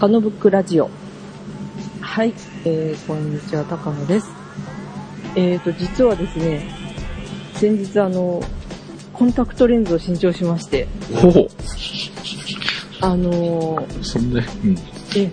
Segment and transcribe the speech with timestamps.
[0.00, 0.88] 高野ブックラジオ。
[2.00, 2.32] はい、
[2.64, 4.30] えー、こんにちは、高野です。
[5.36, 6.74] えーと、実はですね、
[7.52, 8.42] 先日あの、
[9.12, 11.48] コンタクトレンズを新調しまして、ほう。
[13.02, 14.74] あのーそんで、うん。
[15.16, 15.30] え、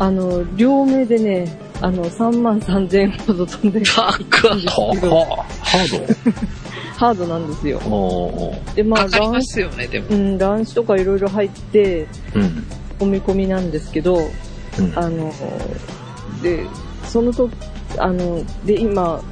[0.00, 4.06] あの、両目でね、あの、3万3000円ほど飛んでる高っ
[5.06, 6.16] は、ハー
[6.98, 7.80] ハードなんですよ。
[8.74, 10.06] で、まあ、乱すよね、でも。
[10.10, 12.64] うん、乱視とかいろいろ入って、うん。
[13.00, 14.18] 込み込みなんですけど、
[14.78, 14.98] うん。
[14.98, 15.32] あの、
[16.42, 16.66] で、
[17.04, 17.50] そのと、
[17.98, 19.22] あの、で、今、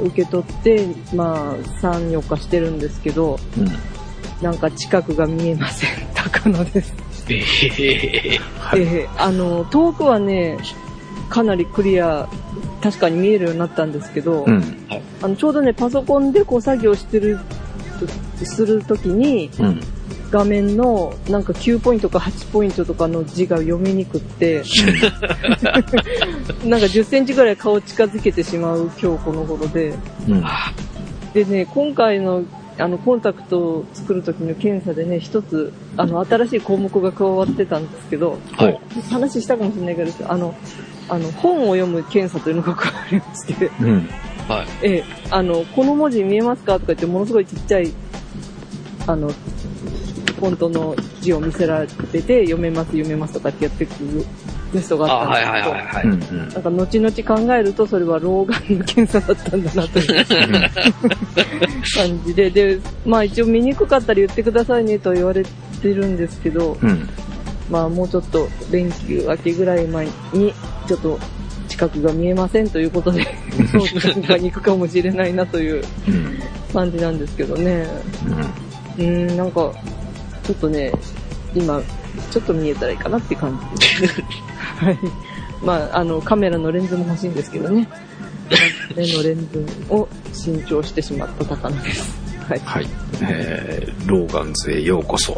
[0.00, 3.68] 受け取って、まあ、3、4日してるんですけど、うん。
[4.42, 5.90] なんか近くが見えません。
[6.14, 6.94] 高野です。
[7.28, 7.42] え
[8.36, 8.80] えはい。
[8.80, 10.56] えーあの、遠くはね、
[11.28, 12.28] かなりクリア、
[12.82, 14.86] 確かに見えるようになったんですけど、うん。
[15.20, 17.38] あの、ちょうどね、パソコンでこう作業してる、
[18.44, 19.80] するときに、うん。
[20.30, 24.62] 画面のなんか9ポイントか8ポイントとかの字が読みにくって、
[26.64, 29.94] なんか10センチぐらい顔近づけてしまう今日この頃で。
[30.28, 30.42] うん。
[30.44, 30.72] あ
[31.34, 32.44] でね、今回の
[32.78, 38.80] あのコンタクトを作る時の検査でね、一つ、あの、新しい項目が加わってたんですけど、はい。
[39.10, 40.54] 話したかもしれないけど、あの、
[41.08, 44.08] あの、本を読む検査というのが加わりまして、うん。
[44.48, 44.66] はい。
[44.82, 47.92] ええ、あの、この文字見えますかとか言って、ものすごいちっちゃい、
[49.08, 49.32] あの、
[50.32, 54.24] フォントの字を見せられてて、読めます、読めますとかってやってくる
[54.72, 56.42] テストがあ、あったんはいですけど。
[56.42, 60.24] なんか後々考えると、それは老眼の検査だったんだなという
[61.96, 65.48] 感じで、で、まあ一応見にくかったら言ってくださいねとは言われて
[65.88, 67.08] るんですけど、うん。
[67.70, 70.52] まあもうちょっと連休明けぐらい前に、
[70.86, 71.18] ちょっと
[71.68, 73.26] 近くが見えませんということで、
[73.72, 76.38] そうがに行くかもしれないなといううん。
[76.72, 77.86] 感じなんですけどね。
[78.98, 79.72] うーん、なんか、
[80.48, 80.90] ちょっとね、
[81.54, 81.82] 今、
[82.30, 84.22] ちょっと見えたらいいかなっていう感じです。
[84.80, 84.98] はい。
[85.62, 87.86] まあ、あの、カメラのレンズも欲しいんですけどね。
[88.96, 92.18] 目のレンズを新調してしまった高野です。
[92.48, 92.60] はい。
[92.64, 92.86] はい。
[93.20, 95.34] えー、ローガンズへようこそ。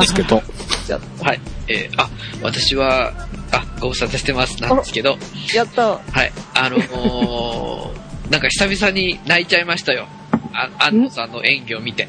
[0.00, 0.42] ですけど。
[0.86, 1.40] じゃはい。
[1.66, 2.08] えーあ、
[2.42, 3.12] 私は、
[3.52, 5.16] あ、ご無沙汰してます、なんですけど、あ、
[5.54, 5.88] やった。
[5.88, 6.32] はい。
[6.54, 7.98] あのー
[8.32, 10.06] なんか久々に泣いちゃいましたよ。
[10.54, 12.08] あ、安野さんの演技を見て。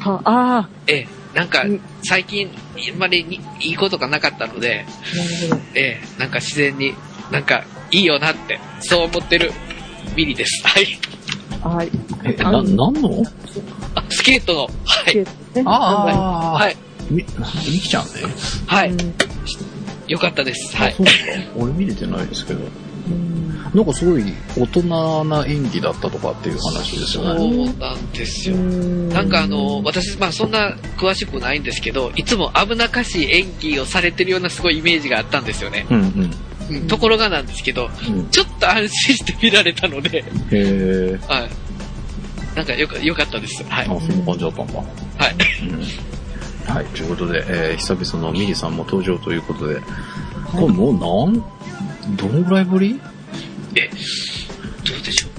[0.00, 2.50] は、あええなんかうん、最近、
[2.92, 4.84] あんまりにいいことがなかったので。
[5.74, 6.94] ええなんか自然に、
[7.30, 9.52] なんか、いいよなって、そう思ってる、
[10.16, 10.62] ビリです。
[10.66, 10.98] はい。
[11.62, 11.90] はい。
[12.24, 12.92] え、な、なんの？
[13.94, 15.16] あ、スケートの、はい。
[15.16, 15.24] ね、
[15.66, 16.76] あはい。
[17.10, 17.24] み、み
[17.80, 18.10] きちゃんね。
[18.66, 18.90] はい。
[18.90, 19.14] うん
[20.08, 20.76] よかったです。
[20.76, 20.96] はい。
[21.56, 22.64] 俺見れてないですけど。
[23.72, 24.24] うんなんかすごい
[24.56, 27.72] 大人な演技だったとかっていう話ですよそうね。
[27.78, 28.56] なんですよ。
[28.56, 35.86] うんなんかあの、私、まあそんな詳しくないんですけど、いつも危なっかしい演技をされてるようなすごいイメージがあったんですよね。
[35.90, 36.30] うんうん。
[36.70, 41.18] うんところがなんですけど、うんちょっと安心して見られたので、へえ。
[41.28, 41.50] はい。
[42.56, 43.62] なんかよか、よかったです。
[43.68, 43.86] はい。
[43.86, 44.74] あ、そんな感じだったんだ。
[44.74, 44.86] はい。
[45.62, 49.80] うんはい、ということで、えー久々のミリさんも登場ということで、
[50.52, 51.42] これもうなん、
[52.16, 53.00] どのぐらいぶり？
[53.76, 55.30] え、どうでしょう。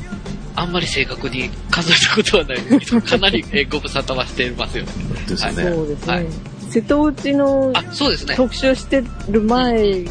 [0.55, 4.91] あんまり正確に数えたことはないんですけど、かなりえご無沙汰はしてますよね。
[5.27, 5.63] ですよね。
[5.63, 6.13] そうですね。
[6.13, 6.27] はい
[6.71, 8.35] 瀬戸内のあ、そうですね。
[8.35, 10.05] 特集してる前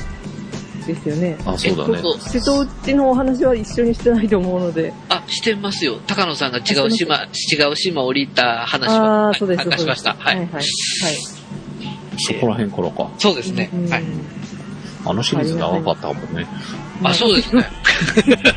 [0.87, 1.39] ですよね。
[1.47, 4.93] あ、そうだね瀬戸内のお話は一緒にしてないと思うので。
[5.09, 5.99] あ、してますよ。
[6.07, 9.63] 高野さんが違うあ島、違う島降りた話あは、あ、そうです。
[9.63, 10.15] 参加しました。
[10.19, 10.41] はい。
[10.41, 11.17] ですはい。
[12.19, 13.11] そこら辺からか。
[13.17, 13.71] そうですね。
[13.89, 14.03] はい。
[15.05, 15.13] はい。
[15.13, 16.47] あのシリーズ長かったもんね。
[17.03, 17.67] あ、そうですね。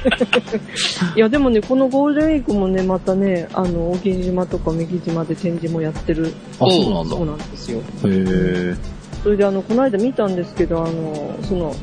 [1.16, 7.16] いや、でもね、このゴールデンウィークもね、またね、あの、沖島とか三木島で展示もやってるあ、そうなんだ。
[7.16, 7.80] そうなんですよ。
[7.80, 8.76] へえ。
[9.24, 11.74] それであの、この間見たんですけど、あの、その、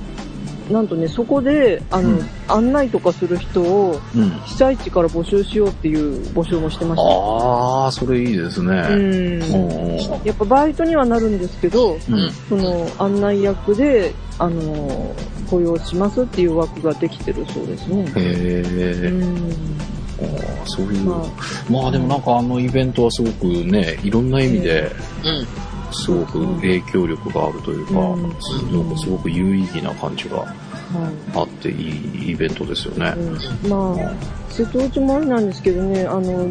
[0.71, 4.31] なんとね、そこで、あの、うん案内とかする人を、うん。
[4.45, 7.09] 被災地から募集しようっていう募集もしてました。
[7.09, 8.75] ああ、それいいですね。
[8.75, 9.43] うん。
[9.55, 12.01] おやっぱバイトにはなるんですけど、うん。
[12.49, 15.15] その案内役で、あの、
[15.49, 18.03] 雇用しますっていう枠ができてるそうですね。
[18.03, 19.07] へえ。
[19.07, 19.53] うん。
[20.67, 21.05] そういう。
[21.05, 21.25] ま
[21.71, 24.91] まあでもなんかあのイベントはすごくね、いろんな意味で
[25.25, 25.70] うん。
[25.93, 28.41] すごく影響力があるというか、うんなんか
[28.99, 30.45] すごく有意義な感じが
[31.35, 33.15] あ、っていいイベントですよね。
[33.17, 34.15] うんまあ、
[34.51, 36.51] 瀬戸内もあれなんですけどね、あの、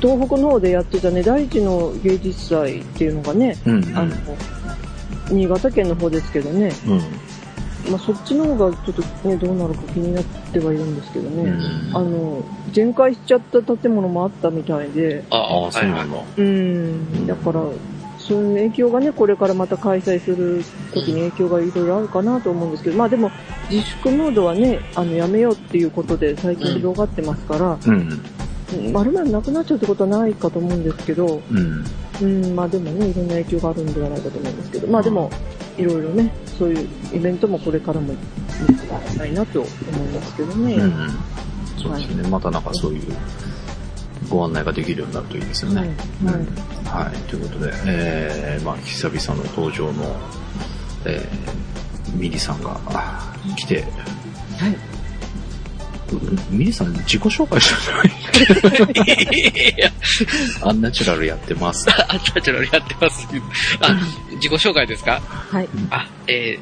[0.00, 3.96] 東北の方でやってたね、第一の芸術祭っていうのがね、うん、うん。
[3.96, 4.14] あの、
[5.30, 6.98] 新潟県の方ですけどね、うん。
[7.90, 16.18] まあそっちの方がちょっとね、どうなるか気になってはいるんですけどね、うんあの、全壊しちゃった建物もあったみたいで、あああ、そうなんだ。
[16.36, 17.62] うん、だから、
[18.28, 23.30] そういう影響がね、これからまた開催する時に影響がいろいろあるかなと思うんですけど、まあでも、
[23.70, 28.92] 自粛ムードはね、あの、やめようっていうことで最近広がってますから、うん。
[28.92, 31.84] まるまるなくなっちゃうってことはないかと思うんですけど、うん。
[32.20, 35.30] うん、まあでもね、いろんな影響があるんではないかと思うんですけど、まあでも、
[35.78, 38.16] いろいろね、そういうイベントもこれからも見
[38.66, 40.74] ていきたいなと思いますけどね。
[40.74, 41.10] うん。
[41.80, 42.28] そうですね。
[42.28, 43.02] またなんかそういう
[44.28, 45.80] ご案内ができるようになるといいですよね。
[45.80, 45.88] はい。
[46.34, 46.77] はい。
[46.88, 47.18] はい。
[47.30, 50.16] ということで、えー、まあ、久々の登場の、
[51.04, 54.76] えー、ミリさんがあ来て、はい。
[56.50, 59.04] ミリさん自己紹介したんじゃない
[59.76, 59.92] いや、
[60.62, 61.86] アンナチュラルやってます。
[61.90, 63.28] あんたちのやってます。
[63.82, 63.94] あ、
[64.36, 65.20] 自己紹介ですか？
[65.20, 65.68] はい。
[65.90, 66.58] あ、え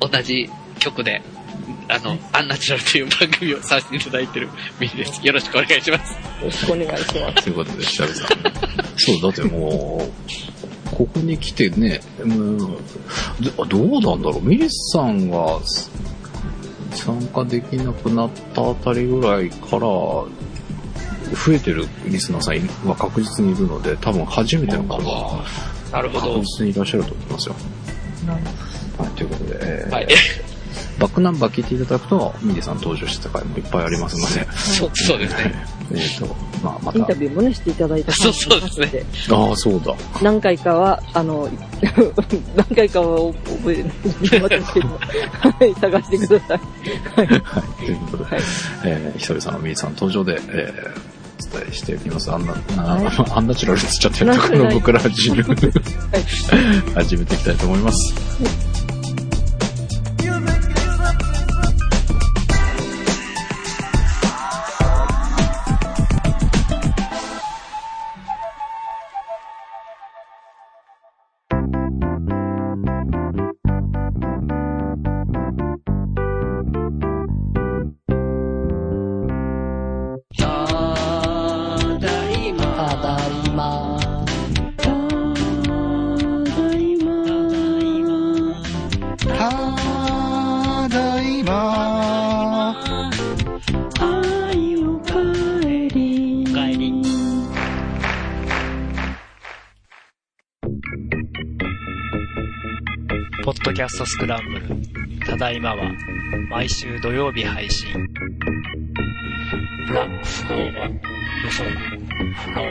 [0.00, 1.22] ー、同じ曲で、
[1.88, 4.48] あの、アンナチュラルという番組をさせていただいてる
[4.80, 5.24] ミリです。
[5.24, 6.12] よろしくお願いします。
[6.12, 7.44] よろしくお願いします。
[7.44, 8.14] ということで、久々。
[8.96, 12.76] そう、だってもう、ここに来てね、うん、ど
[13.68, 15.60] どうなんだろう、ミリさんが
[16.92, 25.44] 参加できなくなったあたりぐらいから、増えてるリスナーさんは確実にいるので、多分初めての方は
[25.92, 26.40] なるほど確。
[26.40, 27.54] 実にいらっしゃると思いますよ。
[28.98, 30.08] はい、ということで、えーはい。
[30.98, 35.54] バックナンバー聞いていただくと、ミリさん登場してた回もいっぱいありますので、そう、そうですね。
[35.92, 36.26] えっ、と、
[36.62, 39.06] まあ、またインタ、ビューもね、していただいたそうそうですねね。
[39.30, 39.94] ああ、そうだ。
[40.22, 41.48] 何回かは、あの、
[42.56, 43.84] 何回かは覚え
[44.28, 46.60] てますけど、はい、探してください。
[47.16, 47.26] はい。
[47.26, 48.42] はい、ということで、はい
[48.84, 52.32] えー久々のミリさん登場で、えーお伝えしておきます。
[52.32, 55.42] あんな、あはいアンナチュラルって言っちゃってるところ僕ら始め
[56.94, 58.75] 始めていきたいと思います。
[103.96, 104.66] ストスクランブル。
[105.26, 105.90] ただいまは、
[106.50, 107.88] 毎週土曜日配信。
[109.90, 111.00] ラ、フロー、よ
[111.50, 111.70] そ、フ
[112.54, 112.68] ロー。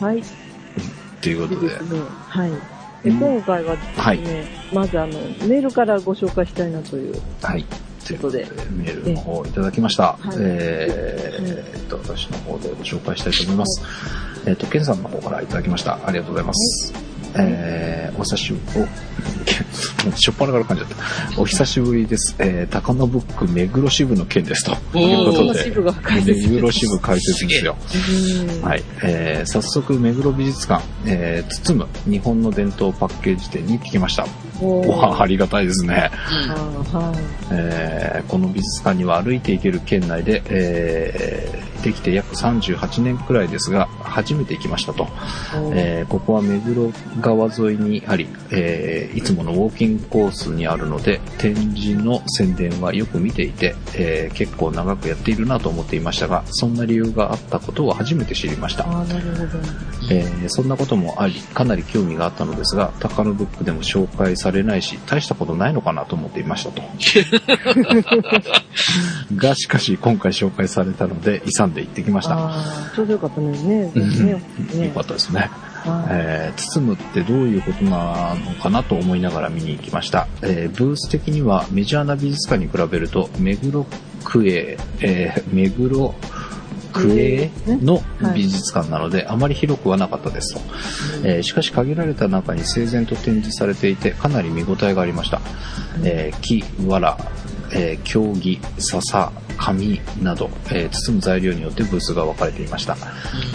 [0.00, 0.22] はい。
[1.20, 2.00] ということででで、すね。
[2.28, 2.50] はい。
[3.04, 4.20] でうん今回はですね、はい
[4.72, 5.12] まずあの、
[5.46, 7.14] メールからご紹介したいなという。
[7.42, 7.66] はい。
[8.06, 10.14] ということでと、メールの方をいただきました。
[10.14, 13.82] はいえーっと、私の方でご紹介したいと思います。
[14.46, 15.98] えーっと、ケンさんの方からいただきました。
[16.06, 16.92] ありがとうございます。
[17.36, 18.86] えー、お久しぶり、
[20.16, 21.40] しょっぱなから噛んじゃった。
[21.40, 22.34] お久しぶりです。
[22.38, 24.98] えー、高野ブック目黒支部の件ですと。
[24.98, 25.64] いうことで、
[26.48, 27.76] 目黒支部が解説ですよ。
[28.58, 28.82] うんはい。
[29.02, 34.26] えー、早速、目黒美術館、えー、包む日本の伝統パッケージ店に行ってきました。
[34.60, 36.10] おーわあ、ありがたいですね。
[37.10, 37.12] う。
[37.52, 45.08] えーこの美術館には歩いて行ける県内で、えーできて約38年くらいですが、初めて行きましたと。
[45.74, 58.84] えーここは目黒川沿いにあり、えーいつものウォーキングコースにあるので、展示の宣伝はよく見ていて、えー結構長くやっているなと思っていましたが、そんな理由があったことを初めて知りました。
[60.10, 66.82] えーそんなこともあり、かなり興味があったのですが、高野ブックでも紹介されないし、大したことないのかなと思っていましたと。
[69.36, 72.50] が、しかし今回紹介されたので、勇んで行ってきました。
[72.94, 73.92] ちょうどよかったのにね。
[73.94, 74.10] うん
[74.78, 75.40] ねよかったですね。
[75.40, 75.50] はい
[76.10, 80.26] えー包むってどういうことなのかなと思いながら見に行きました。
[80.42, 83.86] えーブース的にはメジャーな美術館に比べると、目黒
[84.24, 86.14] 区営、えー目黒
[86.92, 88.02] 区営の
[88.34, 90.60] 美術館なので、あまり広くはなかったですと。
[91.24, 95.40] えーしかし限られた中に整然と展示されていて、かなり見応えがありました。
[96.02, 97.16] えー木、藁、
[97.72, 102.96] えー経木、笹、紙など、えー包む材料によってブースが分かれていました。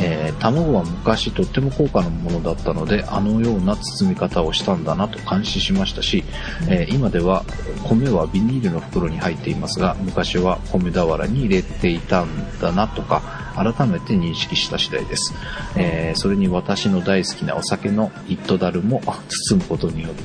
[0.01, 6.23] えー卵は昔とっても高価なものだったので、あのような包み方をしたんだなと感心しましたし、
[6.67, 7.45] えー今では
[7.83, 13.21] 米はビニールの袋に入っていますが、昔は米俵に入れていたんだなとか、
[13.55, 15.33] 改めて認識した次第です。
[15.75, 19.01] えーそれに私の大好きなお酒の一斗樽も
[19.49, 20.23] 包むことによって、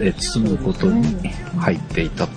[0.00, 2.28] えー包むことに入っていた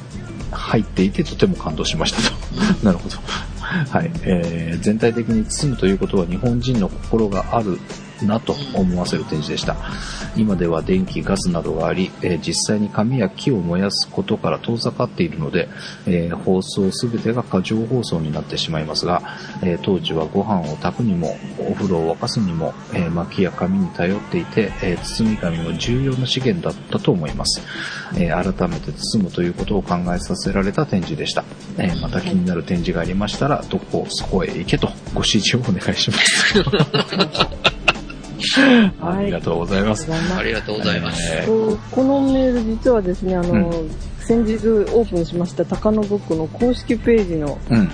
[0.52, 2.39] 入っていてとても感動しましたと。
[2.84, 3.18] なるほど。
[3.60, 4.12] はい。
[4.24, 7.80] えー全体的に包むということは日本人の心がある
[8.26, 9.76] なと思わせる展示でした。
[10.36, 15.70] 今では電気、ガスなどがあり、えー実際に紙や木を燃やすことから遠ざかっているので、
[16.06, 19.22] えー放送すべてが過剰放送になってしまいますが、
[19.62, 27.62] えー当時はご飯を炊くにも、お風呂を沸かすにも、えー薪や紙に頼っていて、え包み紙も重要な資源だったと思います。
[28.18, 31.44] え改めて包むということを考えさせられた展示でした。
[31.78, 37.60] えまた気になる展示がありましたら、どこそこへ行けとご指示をお願いします。
[39.02, 40.08] ありがとうございます。
[40.12, 41.22] ありがとうございます。
[41.34, 43.72] えーここのメール実はですね、あの、
[44.20, 47.92] 先日オープンしました高野ブックの公式ページの、うん。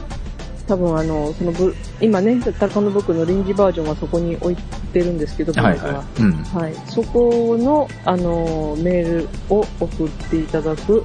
[0.68, 4.56] 多分あの、そのブ、今ね、高野ブックの臨時バージョンはそこに置い
[4.92, 6.22] てるんですけど、はいはい。
[6.22, 6.34] うん。
[6.44, 6.74] はい。
[6.88, 11.04] そこの、あの、メールを送っていただく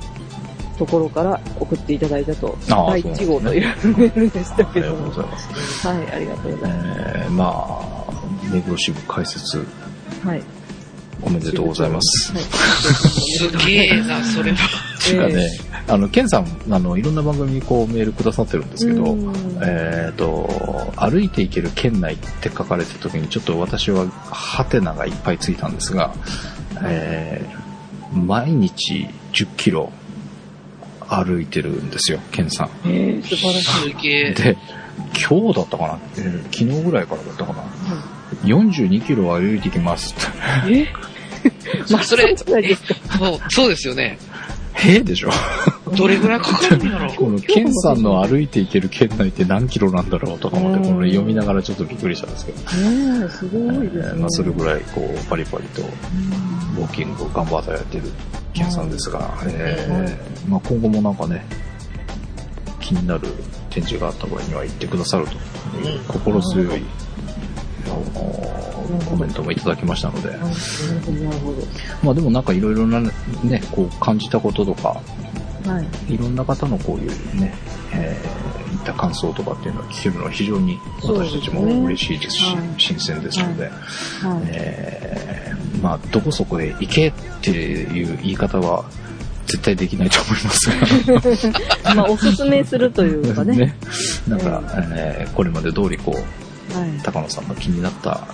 [0.81, 3.67] ところから送っていただいたと、ああ第1号という
[3.99, 5.09] メールでしたありがとうけども。
[5.09, 5.87] ございます。
[5.87, 8.00] はい、ありがとうございまえー、まあ、
[8.51, 9.59] 目黒支部開設す。
[10.25, 10.43] はい。
[11.23, 12.33] おめでとうございます。
[12.33, 12.43] はい。
[12.43, 14.59] すげえな、それは。
[15.05, 26.15] てかね、あの、ケンさん、あの、いろんな番組にこうメールくださってるんですけど、うんえっ、と、歩いて行ける県内って書かれてた時にちょっと私はハテナがいっぱいついたんですが、
[26.83, 27.61] えー
[28.13, 29.93] 毎日10キロ
[31.09, 32.71] 歩いてるんですよ、ケンさん。
[32.85, 33.95] えー、素晴らしすい。
[34.03, 34.33] げえ。
[34.33, 34.57] で、
[35.29, 37.63] 今日だったかな、えー昨日ぐらいからだったかな。
[38.45, 40.15] 42キロ歩いてきます。
[40.69, 40.87] え？
[41.91, 44.19] まあ、それそうそうですよね。
[44.75, 45.31] へえでしょ
[45.97, 47.17] どれぐらいかかるんだろう。
[47.17, 54.03] このケンさんの歩いて行ける県内って何キロなんだろうとか思って、うんこの読みながらちょっとびっくりしたんですけど、ねえ、すごいですね。
[54.05, 58.05] えーまあ、それぐらいこうパリパリとウォーキングを頑張ってやってる
[58.55, 61.45] ケンさんですが、えーまあ、今後もなんかね、
[62.81, 63.29] 気になる
[63.71, 65.33] 展示があった場合には行ってくださると
[65.89, 66.83] いう心強い、
[68.15, 71.55] コメントもいただきましたので、なるほど、なるほ
[72.03, 73.11] まあでもなんかいろいろなね、
[73.71, 75.01] こう感じたこととか、
[75.63, 75.71] ど。
[75.71, 76.15] はい。
[76.15, 77.55] いろんな方のこういうね、
[77.93, 83.73] えー、いった感想とかっていうのは聞けるのは非常に私たちも嬉しいですし、はい新鮮ですので、はい。
[84.47, 88.85] えーまあ、どこそこへ行けっていう言い方は
[89.47, 93.77] 絶対できないと思いますが、 まあ、おすすめするというかね。
[94.29, 94.63] なんか、
[94.95, 96.25] えーこれまで通りこう、はい。
[97.03, 98.27] 高野さんが気になった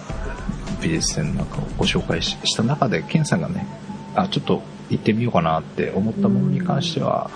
[0.83, 3.67] 美術展なんかをご紹介しした中で、ケンさんがね、
[4.15, 7.31] あ、ちょっと行ってみようかなって思ったものに関しては、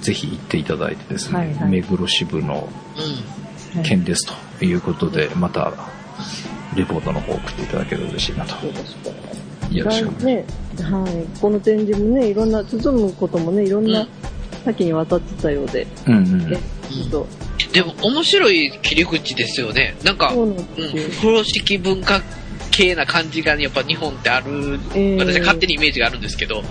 [0.00, 2.68] ぜひ行っていただいてですね、はいはい目黒支部の
[3.84, 4.26] 件です
[4.58, 5.72] ということで、また、
[6.76, 8.66] レポートの方を送っていただけると嬉しいなと。
[8.66, 9.10] よろしくお
[9.84, 10.26] 願いします。
[10.26, 10.44] ね、
[10.82, 11.40] はい。
[11.40, 14.06] この展示もね、いろんな、包むこともね、いろんうんな
[14.64, 16.56] 多岐にわたってたようで、うんうんえ、
[16.90, 17.26] ちょっと、ん。
[17.74, 19.96] でも、面白い切り口ですよね。
[20.04, 22.22] なんか、そうなん風呂敷文化
[22.70, 25.18] 系な感じがやっぱ日本ってある、えー。
[25.18, 26.64] 私は勝手にイメージがあるんですけど、はい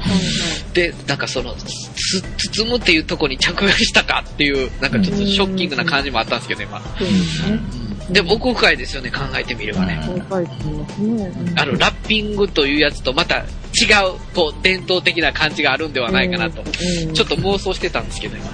[0.73, 6.81] で、なんかその、つ包むっていうところに着眼したかっていう、なんかちょっとショッキングな感じもあったんですけど、今。
[8.09, 9.99] で奥深いですよね、考えてみればね。
[11.55, 13.45] あの、ラッピングというやつとまた違う、
[14.33, 17.13] こう、伝統的な感じがあるんではないかなと、うん。
[17.13, 18.51] ちょっと妄想してたんですけど、今。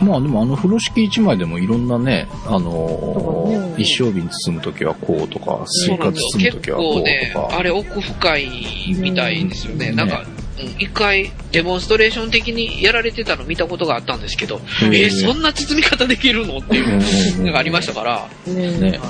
[0.00, 7.58] うんまあでもあの風呂敷一枚でもいろんなね、あのー一升瓶包むときはこうとか、スイカ包むときはこうかね、とか。
[7.58, 9.88] あれ奥深いみたいですよね。
[9.88, 10.38] うんなんか、うん
[10.80, 19.00] 一回デモンストレーション的にやられてたの見たことがあったんですけど、うんえーそんな包み方できるのっていうのがありましたから、ねね。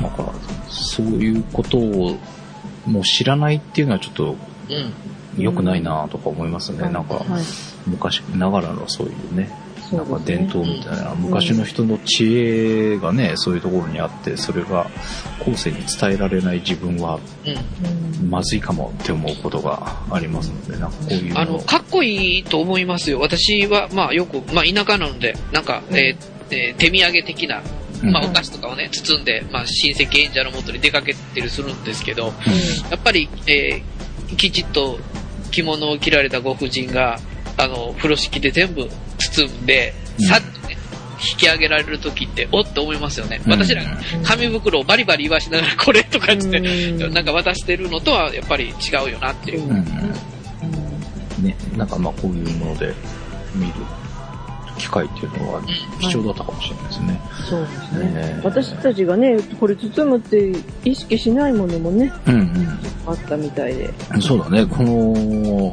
[0.00, 0.32] だから、
[0.70, 2.18] そういうことを
[2.86, 4.36] もう知らないっていうのはちょっと
[4.70, 4.92] うん。
[5.36, 6.88] 良くないなとか思いますね。
[6.88, 7.24] なんか、はい。
[7.86, 9.50] 昔ながらのそういうね、
[9.92, 14.86] なんか伝統みたいな、昔の人の知恵がね、そういうところにあって、それが
[15.40, 17.18] 後世に伝えられない自分は
[18.28, 21.40] まずいかもって思うことがありますので、なんかこういうの。
[21.40, 23.20] あの、かっこいいと思いますよ。
[23.20, 26.16] 私は、まあよく、まあ田舎なので、なんか、えー
[26.50, 27.62] えー手土産的な、
[28.02, 28.10] うん。
[28.10, 32.90] まあお菓子とかをね、包んで、まあ親戚演者のもとに出かけたりするんですけど、うん。
[32.90, 33.98] やっぱり、えー
[34.36, 34.98] きちっと
[35.50, 37.18] 着物を着られたご婦人が、
[37.58, 38.88] あの、風呂敷で全部
[39.18, 40.76] 包んで、うんさっとね、
[41.20, 43.40] 引き上げられる時って、おっと思いますよね。
[43.44, 43.82] うん私ら、
[44.24, 49.64] 紙袋をバリバリ言わしながら これとか言って、うんなんか渡してるのとはやっぱり違うよなっていう。
[49.64, 49.84] うんうん
[51.42, 52.92] ね、なんかまあこういうもので
[53.54, 53.72] 見る
[54.78, 55.62] 機会っていうのは
[56.00, 57.20] 貴重だったかもしれないですね。
[57.48, 58.34] そうですね。
[58.34, 60.52] ね私たちがね、これ包むって
[60.84, 63.90] 意識しないものもね、うんあったみたいで。
[64.14, 64.22] うん。
[64.22, 65.72] そうだね、この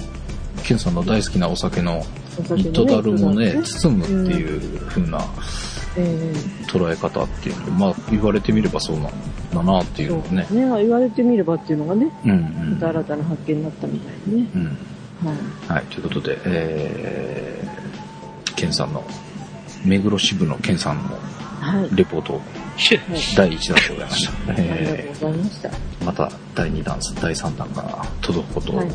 [0.66, 5.20] ケンさんの大好きなお酒のお酒のねニットダルもね、ね包むっていう風な
[5.98, 6.34] え
[6.68, 9.12] 捉え方っていうので、まあ言われてみればそうなん
[9.54, 10.36] だなってえいうのをね。
[10.42, 14.50] ね言われてみればっていうのがね、うんうんまた新たな発見になったみたいでね。
[14.56, 14.66] うん。
[14.66, 15.74] はい。
[15.74, 19.04] はい、ということで、えー、ケンさんの、
[19.86, 21.18] 目黒支部のケンさんの
[21.62, 21.96] はい。
[21.96, 22.42] レポート、
[23.38, 24.52] 第1弾でございました。
[24.52, 25.70] ありがえとうございました。
[25.70, 28.88] ー、また第2弾、第3弾が届くことをはい。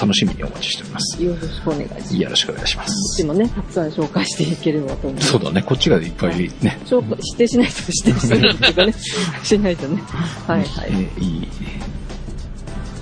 [0.00, 1.22] 楽しみにお待ちしております。
[1.22, 2.16] よろしくお願いします。
[2.16, 3.18] よろしくお願いします。
[3.22, 5.20] でもね、たくさん紹介していければと思う。
[5.22, 8.94] そうだね、こっちがいっぱいね、紹介してしないとしてしないとかね。
[9.42, 10.02] しないとね。
[10.46, 10.88] はいはい。
[10.90, 11.26] えーい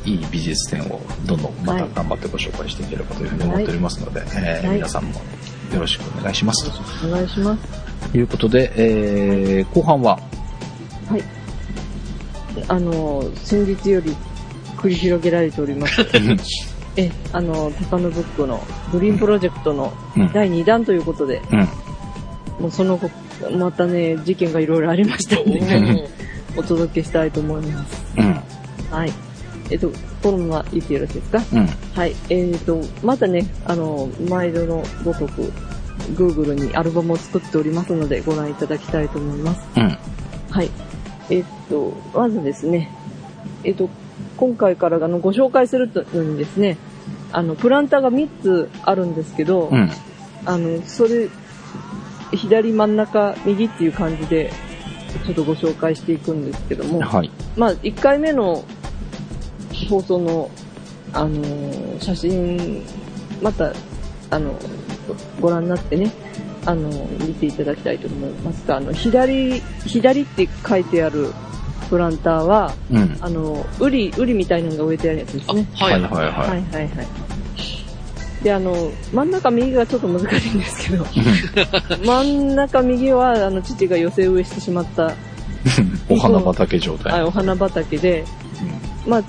[0.06, 5.10] い、いい美術展をどんどんまた頑張ってご紹介していければというふうに思っておりますので、えーはい皆さんも
[5.74, 6.70] よろしくお願いします。
[7.04, 8.10] お願いします。
[8.12, 10.18] ということで、えー後半は、
[11.10, 11.22] はい。
[12.68, 14.16] あの、先日より
[14.78, 16.00] 繰り広げられております。
[16.96, 18.62] え、あの、高野ブックの
[18.92, 21.58] グリーンプロジェクトのうん第2弾ということで、うん、
[22.62, 23.10] もうその後、
[23.58, 26.08] またね、事件がいろいろありましたので、ね、
[26.56, 28.04] お届けしたいと思います。
[28.16, 28.40] うん、
[28.90, 29.12] はい。
[29.70, 29.90] えっと、
[30.22, 31.42] このまま言ってよろしいですか？
[31.52, 32.14] うん、はい。
[32.30, 35.52] えっ、と、またね、あの、毎度のごとく、
[36.14, 39.60] Google にアルバムを作っておりますので、ご覧いただきたいと思います。
[39.76, 39.98] うん、
[40.50, 40.70] はい。
[41.28, 42.90] えっ、と、まずですね、
[43.64, 43.90] えっ、と、
[44.36, 46.76] 今回からあのご紹介するのにですね、
[47.36, 49.90] あの、プランターが3つあるんですけど、うん、
[50.46, 51.28] あの、それ、
[52.32, 54.50] 左真ん中、右っていう感じで、
[55.26, 57.30] ちょっとご紹介していくんですけども、はい。
[57.54, 58.64] まあ、1回目の
[59.90, 60.50] 放送の、
[61.12, 62.82] あのー写真、
[63.42, 63.70] また、
[64.30, 64.58] あの、
[65.38, 66.10] ご覧になってね、
[66.64, 66.88] あの、
[67.20, 71.34] 見ていただきたいと思いますが、あの、左、左って書いてある
[71.90, 73.18] プランターは、うん。
[73.20, 75.68] あの、ウリ、ウリみたいなのが植えてあるやつですあ、ね。
[75.74, 75.92] はい。
[75.92, 77.25] はいはいはいはいはい。
[78.46, 81.04] で、あの、真ん中右がちょっと難しいんですけど、
[82.06, 85.14] 真ん中右は、あの、父が寄せ植えしてしまった、
[86.08, 87.22] お花畑状はい、態。
[87.24, 88.24] お花畑で、
[89.04, 89.22] まあ、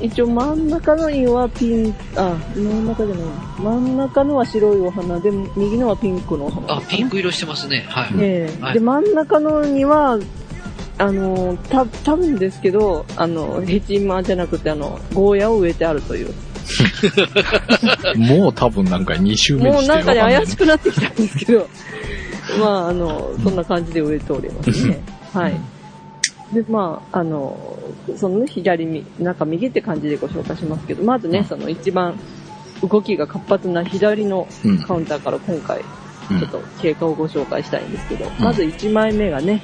[0.00, 3.24] 一応真ん中の色はピン、あ、真ん中じゃない。
[3.62, 6.78] 真ん中のは白いお花で、右のはピンクのお花。
[6.78, 7.86] あ、ピンク色してますね。
[7.88, 8.08] はい。
[8.18, 10.18] ええはいで、真ん中のには、
[10.98, 16.34] あの、た、多分ですけど、あの、ヘチマじゃなくて、あの、ゴーヤを植えてあるという。
[18.16, 21.68] もう多分なんか2周目にしてもうなんかね、怪しくなってきたんですけど、
[22.60, 25.00] まあ、あの、そんな感じで植えておりますね。
[25.32, 25.54] はい。
[26.52, 27.78] で、まあ、あの、
[28.16, 32.18] そのね、左み、中右って感じでご紹介しますけど、まずね、その一番
[32.82, 34.78] 動きが活発な左のうん。
[34.78, 35.80] カウンターから今回、
[36.30, 36.38] うん。
[36.40, 39.62] ちょっと経過をご紹介したいんですけど、まず1枚目がね、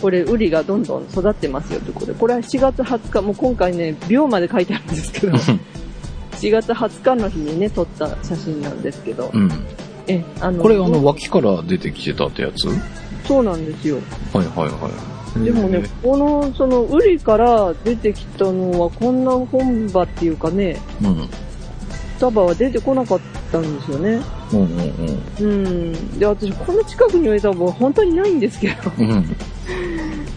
[0.00, 5.32] これ、ウリがどんどん育ってますよということで、これは4月20日、もう今回ね、秒まで書いてあるんですけど、
[6.40, 9.50] 4月20日の日にね、撮った写真なんですけど、うん。
[10.06, 12.68] え、あの、これあの脇から出てきてたってやつ？
[12.68, 12.78] はい
[13.30, 13.98] そうなんですよ。
[14.32, 15.44] はいはい。
[15.44, 21.28] でもね、この、その、ウリから出てきたのは、こんな本場っていうかね、うん。
[22.14, 23.20] 双葉は出てこなかっ
[23.52, 24.20] たんですよね。
[24.52, 25.46] うんうんう
[25.92, 26.18] ん。
[26.18, 29.36] で、私、この近くに植えた葉は本当にないんですけど、うん。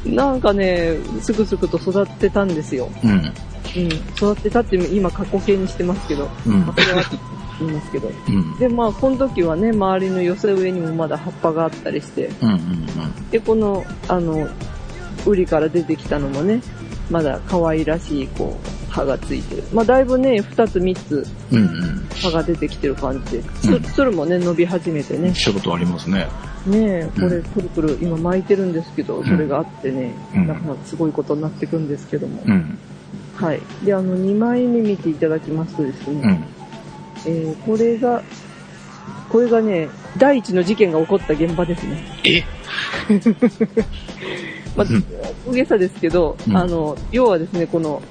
[0.05, 0.15] うん。
[0.15, 2.89] なんかね、すぐすぐと育ってたんですよ。
[3.03, 3.33] うん。
[3.75, 3.85] うん。
[3.87, 6.81] 育ってたって今、過去形にしてますけど、うんまあ。
[6.81, 7.03] それは
[7.59, 8.09] 言いますけど。
[8.09, 8.57] うん。
[8.57, 14.47] で、まあ、この時はね、周りの寄せ植えにもまだ葉っぱがあったりして、うんうんで、この、あの、
[15.25, 16.61] ウリから出てきたのもね、
[17.09, 19.63] まだ可愛らしい、こう、葉がついてる。
[19.73, 21.57] まあ、だいぶね、二つ三つうん。
[21.57, 22.07] うんうん。
[22.21, 25.33] 葉が出てきてる感じで、うんつ、つるもね、伸び始めてね。
[25.33, 26.27] 仕事ありますね。
[26.67, 32.41] ねえ、これ、うんくるくる今巻いてるんですけど、んそれがあってね、うんなかなかすごいことになっていくんですけども。
[32.45, 32.77] うん。
[33.35, 33.61] はい。
[33.83, 36.45] で、あの、2枚目見ていただきますとですね、うん。
[37.25, 38.21] えーこれが、
[39.29, 42.03] これがね、第一の事件が起こった現場ですね。
[42.25, 42.43] え？
[44.75, 45.05] まあうん、
[45.47, 48.01] 大げさですけど、うんあの、要はですね、この、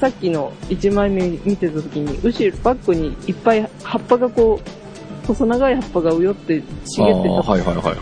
[0.00, 7.96] さっきの1枚目見てた時に、後ろ、バックにいっぱい葉っぱがこう、細長い葉っぱがうよって茂ってはいはいはいはい。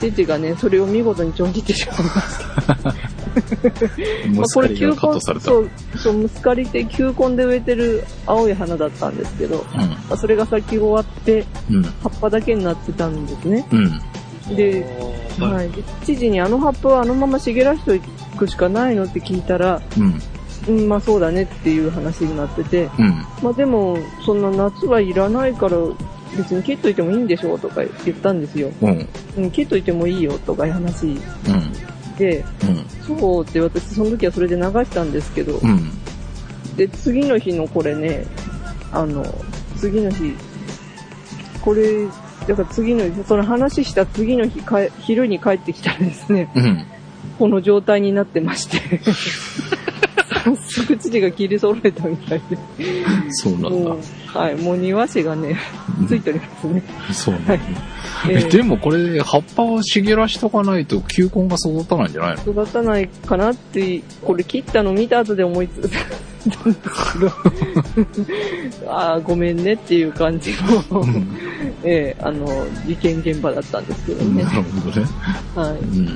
[0.00, 2.94] た父がね、それを見事にちょん切ってしまいました。
[4.28, 5.44] ムスカリがカットされた。
[5.46, 11.76] そうう、そう、ムスカリって球根で植えてる青い花だったんですけど、まあそれが咲き終わって、ん。
[11.76, 11.82] うん。
[11.82, 13.66] 葉っぱだけになってたんですね。
[13.70, 14.56] うん。
[14.56, 14.84] で、
[15.38, 15.70] はい。
[16.04, 18.00] 知事にあの葉っぱはあのまま茂らして
[18.34, 20.20] おくしかないのって聞いたら、うん。
[20.68, 23.24] うん、まあそうだねっていう話になってて、うん。
[23.42, 25.76] まあでも、そんな夏はいらないから、
[26.36, 28.70] 別に切っといてもいいんでしょうとか言ったんですよ。
[28.82, 29.08] うん。
[29.38, 31.18] うん、切っといてもいいよとかいう話
[32.20, 32.32] うん。
[32.32, 33.16] で、うん。
[33.18, 35.90] そうって私その時はそれで流したんですけど、うん。
[36.76, 38.26] で、次の日のこれね、
[38.92, 39.24] あの、
[39.76, 40.34] 次の日、
[41.60, 42.06] これ、
[42.46, 46.86] だから次の日、その話した次の日、かえ昼に帰ってきたらですね、うん。
[47.38, 49.00] この状態になってまして、
[50.32, 52.56] 早速土が切り揃えたみたいで、
[53.30, 53.96] そうなんだ
[54.32, 55.56] はい、もう庭師がね、
[56.06, 56.82] ついておりますね。
[57.12, 57.54] そうなんだ。
[58.28, 62.52] ええ、でもこれ、葉っぱを茂らしとかないと球根が育たないんじゃないの？
[62.52, 70.52] 育たないかなって、これ切ったの見た後で思いついたんですけど、 ああ、ごめんねっていう感じ
[70.90, 71.04] の、
[71.82, 72.46] ええあの、
[72.86, 74.50] 事件現場だったんですけどねな。
[74.52, 75.06] るほどね。
[75.56, 76.06] はうん。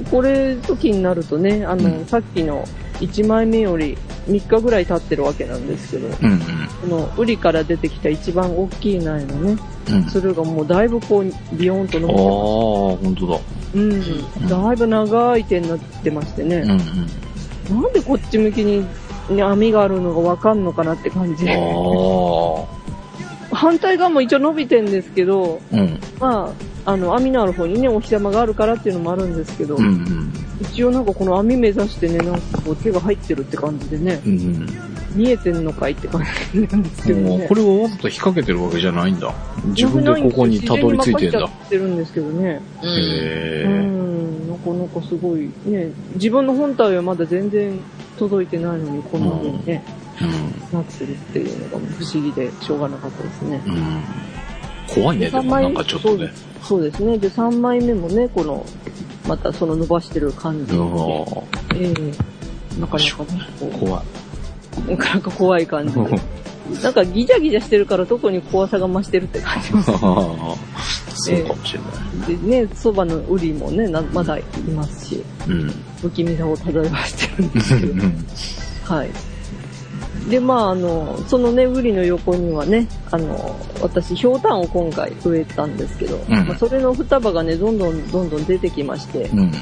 [0.00, 0.04] い。
[0.10, 2.64] これ時になるとね、あの、うんさっきの
[3.00, 3.96] 1枚目より
[4.28, 6.40] 3日ぐらい経ってるわけなんですけど、うんうん。
[6.82, 9.56] この、ウリから出てきた一番大きい苗のね、
[9.90, 10.06] うん。
[10.06, 11.24] つるがもうだいぶこう、
[11.56, 13.40] ビヨーンと伸ああ、びて本当だ。
[13.74, 16.56] うん、だいぶ長い手になってましてね。
[16.56, 16.70] うん
[17.70, 17.82] うん。
[17.82, 18.86] なんでこっち向きに、
[19.30, 21.46] ね、網があるのがわかんのかなって感じ。
[21.48, 22.64] あ
[23.50, 25.76] 反対側も一応伸びてんですけど、あ。
[25.76, 26.00] うん。
[26.18, 30.32] まあ、あの、網のある方にね、お日玉があるからっていうのもあるんですけど、うんうん。
[30.62, 34.66] 一応なんかこの網目指してね、なんかこう手が入ってるって感じでね、うん
[35.14, 36.22] 見えてんのかいって感
[36.54, 37.46] じなんですけどね。
[37.46, 39.34] これをわざと引っ掛けてるわけじゃないんだ。
[39.66, 41.44] 自分でここにたどり着いてんだ。
[41.44, 42.62] ってるんですけどね。
[42.82, 42.88] うん。
[42.88, 43.66] うへえ。
[43.66, 47.78] ん、なかなかすごいね、自分の本体はまだ全然
[48.18, 49.84] 届いてないのに、こんな風にね、
[50.72, 53.60] なってるっていうのが不思議でしょうがなかったですね。
[53.66, 54.02] うん。
[54.88, 54.94] うん。
[54.94, 56.32] 怖いね、でもなんかちょっとね。
[56.62, 57.18] そうですね。
[57.18, 58.64] で、3枚目もね、この、
[59.26, 60.78] またその伸ばしてる感じで、
[61.76, 62.38] ええ
[62.80, 63.24] なかなか
[63.78, 64.04] 怖い。
[64.86, 66.20] う、なかなか怖い感じで。
[66.82, 69.90] なんかギジャギジャしてるから特に怖さが増してるって感じます。
[71.20, 72.38] そうかもしれない。
[72.38, 74.42] でね、そばのウリもね、なまだい
[74.74, 75.74] ますし、うん。
[76.00, 78.04] 不気味さを漂わしてるんですけど、
[78.84, 79.10] はい。
[80.28, 89.52] で、まあ、あの、そのね、ウリの横にはね、あの、私、ひょうたんを今回植えたんですけど、うんまあ、それの双葉がね、どんどんどんどん出てきまして、うん。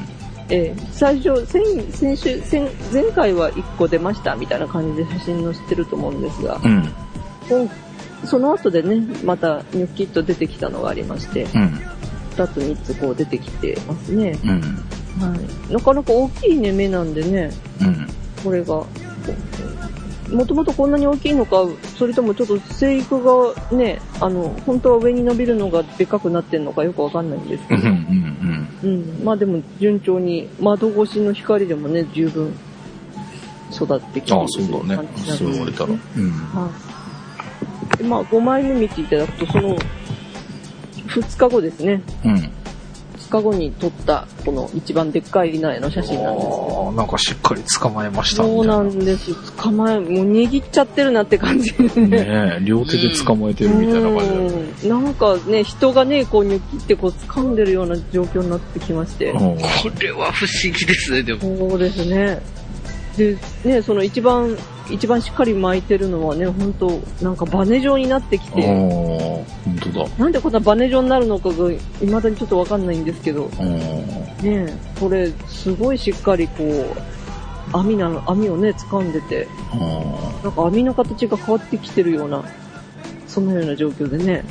[0.48, 6.92] えー最初、先、先週、先、前回は1個出ましたみたいな感じで写真載せてると思うんですが、うん。
[7.48, 7.70] 今
[8.24, 11.50] その後でね、またニョキッと出てきたのがありまして、うん。
[12.36, 14.38] 2つ3つこう出てきてますね。
[14.44, 14.60] うん。
[15.20, 15.36] は
[15.70, 15.72] い。
[15.72, 18.06] なかなか大きいね、目なんでね、うん。
[18.42, 18.84] これが、
[20.30, 21.64] もともとこんなに大きいのか、
[21.96, 27.76] それともちょっと生育がね、あの、本当は上に伸びるのがでかくなってんのかよくわかんないんですうん。
[27.76, 28.68] うけど、ん。
[28.82, 29.24] うん。
[29.24, 32.54] まあでも順調に窓越しの光でもね、十分
[33.72, 35.08] 育ってきてああ、そうだね。
[35.24, 35.90] そう言われたら。
[35.90, 35.98] うん。
[36.54, 36.70] は
[37.94, 37.98] い。
[37.98, 39.76] で、まあ5枚目見ていただくと、その、
[41.06, 42.02] 2日後ですね。
[42.24, 42.55] うん。
[43.26, 46.84] 2日後に撮った、この一番でっかい苗の写真なんですけど。
[46.86, 49.34] ああ、なんかしっかり捕まえましたそうなみんです。
[49.56, 51.90] 捕まえ、もう握っちゃってるなって感じでね。
[51.90, 52.08] たいな。
[52.08, 54.88] ねえ、両手で捕まえてるみたいな感じ。
[54.88, 59.30] うんなんかね、人がね、こう、ニョキってこう、掴んでるような状況になってきまして。
[59.30, 61.40] うんこれは不思議ですね、でも。
[61.40, 62.40] そうですね。
[63.16, 64.56] で、ね、その一番、
[64.90, 69.46] 一番しっかり巻いてるのはね、本当なんかバネ状になってきああ、て、本
[69.80, 70.08] 当だ。
[70.18, 73.78] なんでこんなバネ状になるのかが、未だにちょっとわかんないんですけど、うん。
[74.42, 79.48] ね、これ、すごいしっかりこう、網なの、網をね、掴んでて、
[80.42, 82.44] なんか網の形が変わってきてるような、
[83.26, 84.44] そのような状況でね。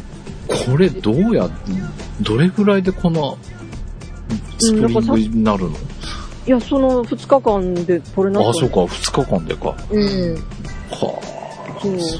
[0.47, 1.49] これどうや、
[2.21, 3.38] どれぐらいでこの
[4.60, 5.78] スプリングになるの、
[6.47, 9.69] いや、その2日間でこれなったああ、そうか、2日間でか。
[9.69, 10.38] はうん。
[10.91, 10.95] あ。
[10.95, 11.36] そう。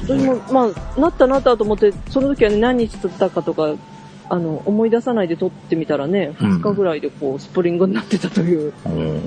[0.06, 3.74] 私も、まあ、なったなったと思って、その時はね、何日撮ったかとか、
[4.28, 8.72] あの、思い出さないで撮ってみたらね、うん2日ぐらいでこう、スプリングになってたという。
[8.86, 9.20] うん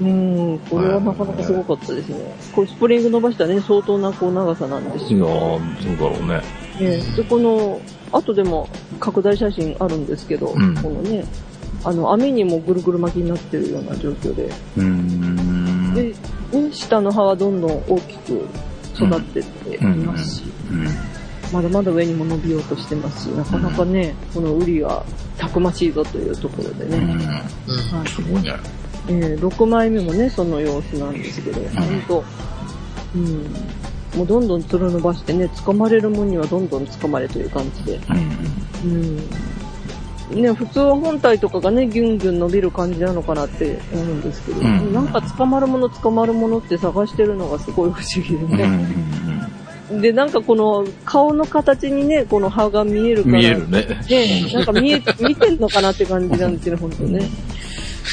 [0.00, 2.16] うん、これはなかなかすごかったですね。
[2.54, 6.42] これスプリング伸ばしたらね、相当なこう長さなんですいやそうだろうね。
[6.80, 7.80] ね、で、この、
[8.12, 11.24] 後でも拡大写真あるんですけど、うんこのね、
[11.84, 14.44] あの、網にもぐるぐる巻きになってるような状況で、
[14.76, 15.94] うーん。
[15.94, 16.14] で、ね、
[16.72, 18.46] 下の葉はどんどん大きく
[18.94, 20.86] 育ってっていますし、うん。
[21.52, 25.04] まだまだ上にも伸びようとしてますし、なかなかね、このウリは
[25.38, 27.10] たくましいぞというところでね、うん。
[27.12, 27.18] うん。
[27.18, 28.52] はいすごいね。
[29.08, 32.24] えー6枚目もね、その様子なんですけど、ほんと、
[33.14, 38.00] うん、もうどんどんつる伸ばしてね、掴まれるもんにはどんどん掴まれという感じで、
[38.84, 38.92] うん。
[38.92, 39.18] うん。
[40.30, 48.52] ね、普通は本体とかがね、ギュンギュン伸びる感じなのかなって思うんですけど、うんなんか捕まるもの捕まるものって探してるのがすごい不思議うん。
[48.52, 49.98] うでね。
[49.98, 50.00] ん。
[50.00, 53.86] で、なんかこの顔の形にね、この葉が見えるから、見えるね。
[54.08, 57.28] ね、なんか見え、見てんのかなって感じなんですよね、本当ね。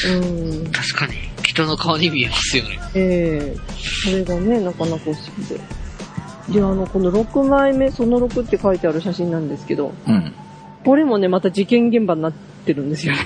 [0.08, 0.72] うん。
[0.72, 2.80] 確かに、人の顔に見えますよね。
[2.96, 3.58] ええ
[4.04, 5.60] それがね、なかなか不思議で。
[6.60, 10.34] で、あの、この6枚目、その6って書いてある写真なんですけど、うん。
[10.84, 12.34] これもね、また事件現場になっ
[12.66, 13.20] てるんですよね。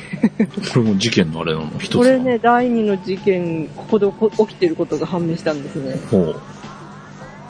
[0.73, 2.17] これも事件のあれなの一つこれ。
[2.19, 5.95] ね、第二の事件、ここで起きてることが判明したんですね。
[6.09, 6.35] ほう。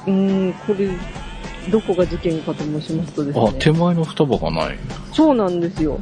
[0.07, 0.89] うーん、これ、
[1.69, 3.79] どこが事件かと申しますとですあ、手ね。
[3.79, 4.77] 前の双葉がない。
[5.13, 5.99] そうなんですよ。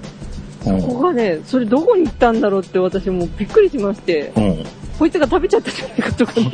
[0.65, 0.81] うん。
[0.81, 4.65] ここがね、それどこに行ったんだろうって私もうびっくりしまして、うん。
[4.99, 6.51] こいつが食べちゃったじゃないかとかね、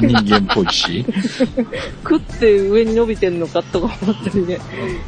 [0.00, 1.04] 人間っぽいし。
[2.02, 4.58] 食って上に伸びてんのかとか思ったりね、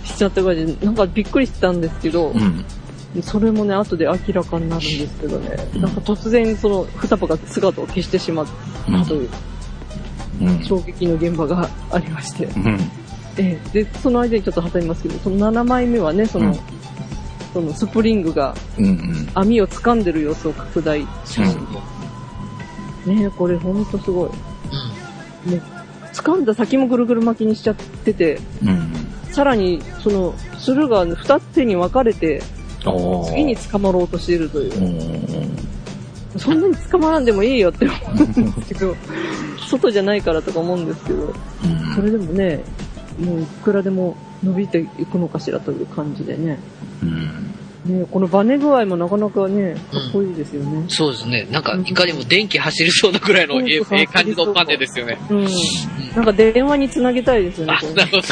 [0.05, 3.22] しちゃったぐらいで、なんかびっくりしたんですけどう、ん。
[3.22, 8.46] それもね、後で明らかになるんですけどね、なんか突然その双葉が姿を消してしまっ
[8.85, 9.31] たという
[10.42, 10.62] うん。
[10.62, 12.79] 衝撃の現場がありまして、うん。
[13.38, 16.59] ええで、その間にちょっと挟みますけど、その7枚目はね、その、うん
[17.57, 18.85] そのスプリングがうん。
[18.85, 19.29] うん。
[19.33, 21.66] 網を掴んでる様子を拡大写真。
[23.07, 24.29] ねえ、これほんとすごい。
[24.29, 25.62] もう、
[26.12, 29.33] 掴んだ先もぐるぐる巻きにしちゃってて、うん。
[29.33, 32.42] さらに、その、鶴が二つ手に分かれて。
[33.29, 34.85] 次に捕まろうとしているという
[36.35, 36.37] う。
[36.37, 36.38] ん。
[36.38, 37.95] そんなに捕まらんでもいいよって思
[38.37, 38.97] うんですけど、
[39.69, 41.33] 外じゃないからとか思うんですけど、
[41.95, 42.62] それでもね、
[43.19, 46.59] もういくらでも伸びていくのかしらという感じでね。
[47.03, 47.55] うん。
[47.87, 50.85] ねこのバネ具合もなかなかね、かっこいいですよね。
[50.88, 51.46] そうですね。
[51.51, 55.18] なんか、いかにも電気走りそうなぐらいのええ感じのパネですよね。
[55.31, 55.46] うん。
[56.14, 58.22] なんか電話につなげたいですよねあ、なるほど。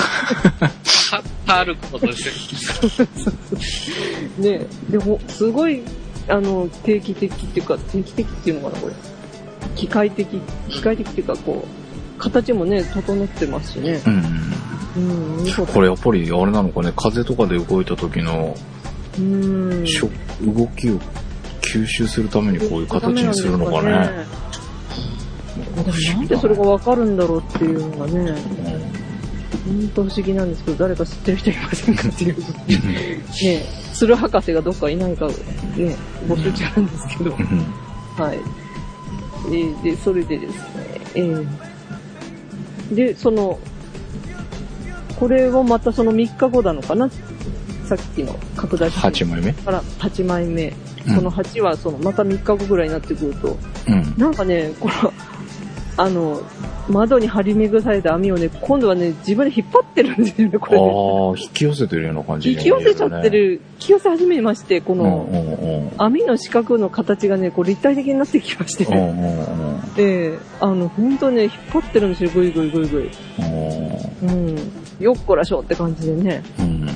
[1.47, 3.07] は歩くことですよ。
[4.39, 5.83] ねでも、すごい、
[6.29, 8.95] あの、定期的っていうか、定期的っていうのかな、これ。
[9.77, 14.01] 機械的、機械的っていうか、こう、形もね、整ってますしね。
[14.07, 14.45] うん。
[14.97, 15.01] う
[15.43, 18.55] ん、これやっぱりあれなのかね、風とかで動いた時の
[19.19, 19.85] うん。
[19.85, 20.99] 動きを
[21.61, 23.91] 吸収するためにこういう形にするのかね。
[25.77, 28.35] なんでそれがわかるんだろうっていうのがね、
[29.67, 32.37] 本当不思議なんですけど、誰か知ってる人いませんかっていう。
[32.69, 35.35] ね鶴博士がどっかいないか、ね、
[36.27, 37.31] 募集中なんですけど。
[37.31, 37.85] うん
[38.17, 38.39] はい。
[39.49, 41.47] えーで、それでですね、えー
[42.95, 43.59] で、その、
[45.19, 47.11] これをまたその3日後なのかな
[47.85, 49.53] さっきの拡大写真8枚目？
[49.53, 50.69] から8枚目。
[50.69, 54.15] うんこの8はその、また3日後ぐらいになってくると、うん。
[54.17, 55.13] なんかね、この、
[55.99, 56.41] あの、
[56.89, 60.87] 窓に張り巡らされた網をね、今度はね、自分で引っ張ってるんですよね、これね。
[60.87, 65.91] ああ、引き寄せてるような感じ引き寄せちゃってる、引き寄せ始めまして、こうんうの、んうん。
[65.99, 69.41] 網の四角の形がね、こう立体的になってきまして、うんうんう
[69.73, 73.11] んええあの、ほんとね、引っ張ってるんですよ、ぐいぐいぐいぐい。
[74.23, 74.57] うん。
[74.99, 76.89] よっこらしょって感じでね、うん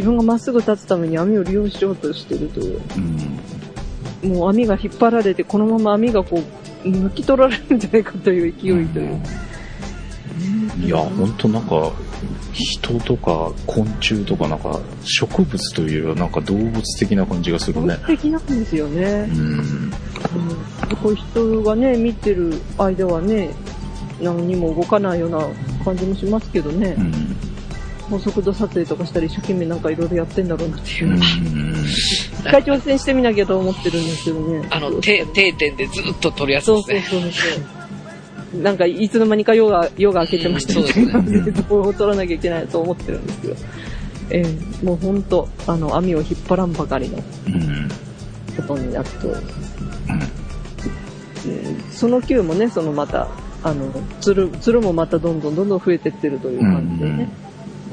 [0.00, 2.80] 自分がまっすぐ立つために網を利用しようとしてるという。
[2.96, 3.40] うん
[4.22, 6.42] もう網が引っ張られて、このまま網がこ
[6.84, 9.18] う、抜き取られるんじゃないかという勢いという。
[10.84, 11.90] いや、ほんとなんか、
[12.52, 17.94] 人とか昆虫とかなんか植物というよりはなんか動物的な感じがするね。
[17.94, 19.34] 素敵なんですよねう。
[19.34, 19.58] ん。
[19.58, 23.54] うん、こう人がね、見てる間はね、
[24.20, 25.48] 何にも動かないような
[25.82, 27.49] 感じもしますけどねう、ん。
[28.10, 31.12] 高速度撮影とかしたり一生懸命なんかいろいろやってんだろうなっていうう。
[31.12, 31.18] ん。
[31.20, 34.66] 一回挑戦してみなきゃと思ってるんですけどね。
[34.70, 37.18] あの、定定点でずっと撮るやつそうですね。
[37.18, 38.62] そうそうそう。
[38.62, 43.56] なんか、いつの間にか夜が、夜が明けてましたみたいなうん感じで、動画を撮らなきゃいけないと思ってるんですけど。
[44.32, 47.88] ええもうほんと、あの、網を引っ張らんばかりのうん。
[48.56, 49.10] ことになって
[51.92, 53.28] その球もね、そのまた、
[53.62, 57.28] あの、つる、つるもまたどんどんどんどん増えてってるという感じでね。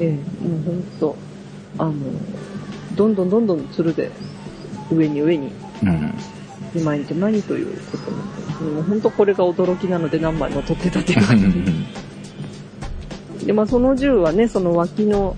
[0.00, 1.16] ええもうほんと、
[1.78, 1.94] あの、
[2.94, 4.10] どんどんどんどんつるで、
[4.90, 6.14] 上に上に、うん。
[6.72, 8.70] 手前に手前にということになってますね。
[8.70, 11.46] もう本当これが驚きなので何枚も撮ってたという感じ
[13.40, 13.46] で。
[13.46, 15.36] で、まあその銃はね、その脇の、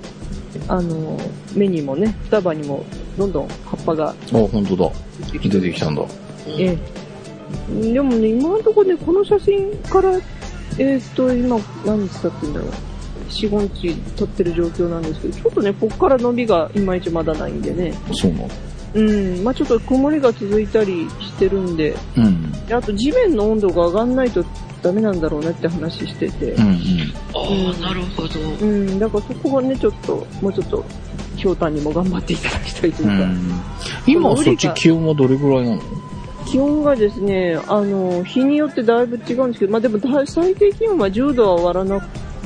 [0.69, 1.19] あの、
[1.55, 2.85] 目にもね、双葉にも、
[3.19, 4.91] どんどん葉っぱがあ、本当だ。
[5.33, 6.03] 出てきたんだ。
[6.59, 7.93] ええ。
[7.93, 10.13] でもね、今のところね、この写真から、
[10.79, 12.71] えーっと、今、何日経ってんだろう。
[13.31, 17.95] 4、5日撮ってる状況なんですけど、ちょっとね、こっから伸びがいまいちまだないんでね。
[18.13, 18.51] そうなの
[18.93, 22.51] うん、まあちょっと曇りが続いたりしてるんで、うん。
[22.67, 24.45] であと地面の温度が上がんないと
[24.83, 26.61] ダメなんだろうねって話しててう。
[26.61, 26.77] んうん。
[27.33, 28.41] ああ、なるほど。
[28.41, 30.85] うん、だからそこがね、ちょっと、もうちょっと、
[31.37, 33.63] ひょうたんにも頑張っていただきたいというか、うん、
[34.07, 35.83] 今そっち気温はどれぐらいなの？
[36.47, 41.97] 気温がですね、あの、日によってだいぶ違うんですけど、まあでもだ最低気温は10度は割らな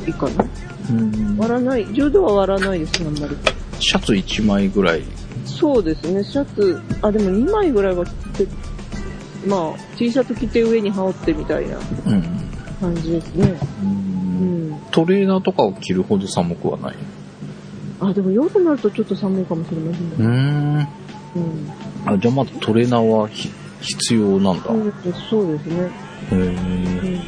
[0.06, 0.44] いかな。
[0.90, 3.36] うん割らない、10度は割らないです、あんまり。
[3.80, 5.02] シャツ1枚ぐらい。
[5.46, 8.10] そうですね、シャツ、あ、でも2枚ぐらいは着
[8.44, 8.46] て、
[9.46, 11.80] まあ、T シャツ着て上に羽織ってみたいなう
[12.14, 12.22] ん。
[12.80, 13.44] 感じですね。
[13.82, 14.80] ううんん。
[14.90, 16.94] トレーナーとかを着るほど寒くはない？
[18.00, 20.16] あ、でも夜になるとちょっと寒いかもしれませんね。
[20.18, 20.76] うーん。
[20.76, 20.86] うん。
[22.06, 24.64] あ、じゃあまだトレーナーはひ必要なんだ。
[24.64, 25.90] へそうですそうですね。
[26.30, 27.20] ーうん。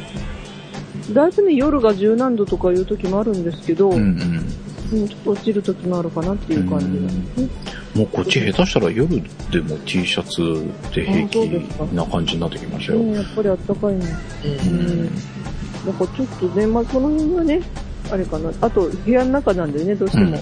[1.11, 4.45] だいぶね、夜が十何度とかいう時もあるんですけど、うんうん
[4.93, 5.07] うん。
[5.07, 7.49] ちょっと落ちる時もあるかなっていう感じなんですね。
[7.95, 9.07] もうこっち下手したら夜
[9.51, 12.99] でも T シャツで平気な感じになってきましたよ。
[12.99, 14.15] うん、やっぱりあったかいんです。
[14.45, 15.05] うんうん。
[15.05, 17.61] なんかちょっとね、まあその辺はね、
[18.11, 18.51] あれかな。
[18.61, 20.37] あと、部屋の中なんでね、どうしても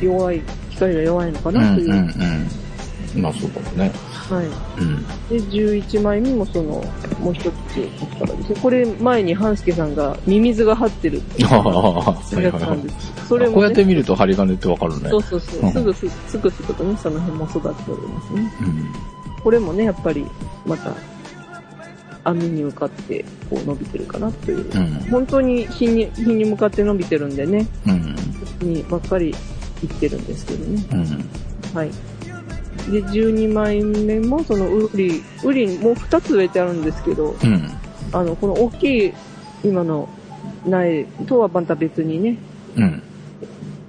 [0.00, 1.88] 弱い、光が弱いのかうんうなという。
[1.88, 1.92] ん
[3.14, 3.22] うん。
[3.22, 3.90] まあそうかもね。
[4.30, 4.46] はい。
[4.80, 5.06] うん。
[5.28, 6.84] で、11枚目もその、
[7.20, 7.48] もう一つ
[8.18, 8.60] からですね。
[8.62, 13.12] これ前に半助さんがミミズが張ってる ああ、はいはいやつなはいんです。
[13.28, 15.10] それこうやって見ると針金ってわかるね。
[15.10, 15.66] そうそうそうう。
[15.66, 18.52] んすぐす、すぐすぐとね、その辺も育っておりますね。
[18.60, 18.86] うん。
[19.42, 20.24] これもね、やっぱり、
[20.66, 20.94] また、
[22.24, 24.66] 網に向かって、こう伸びてるかなという。
[24.74, 25.10] うん。
[25.10, 28.16] 本当に日に、日に向かって伸びてるんでね、うん。
[28.60, 29.34] にばっかり
[29.82, 30.86] 行ってるんですけどね。
[30.92, 31.76] うん。
[31.76, 31.90] はい。
[32.90, 37.70] で、12枚目も、その、ウリ、ウリもう2つ植えてあるんですけど、うん。
[38.12, 39.12] あの、この大きい、
[39.64, 40.08] 今の
[40.66, 42.38] 苗とはまた別にね、
[42.76, 43.02] うん。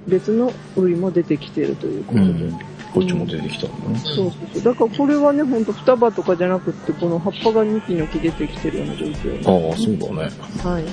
[0.07, 2.25] 別のウリも出てきてるということで。
[2.25, 2.59] うん。
[2.93, 3.99] こっちも出てきたんだね。
[3.99, 4.63] そうそうそう。
[4.63, 9.69] だからこれはね、ほんと双葉とかじゃなくって、この葉っぱがニキニキ出てきてるような状況。
[9.69, 10.31] ああ、そうだね。
[10.63, 10.83] はい。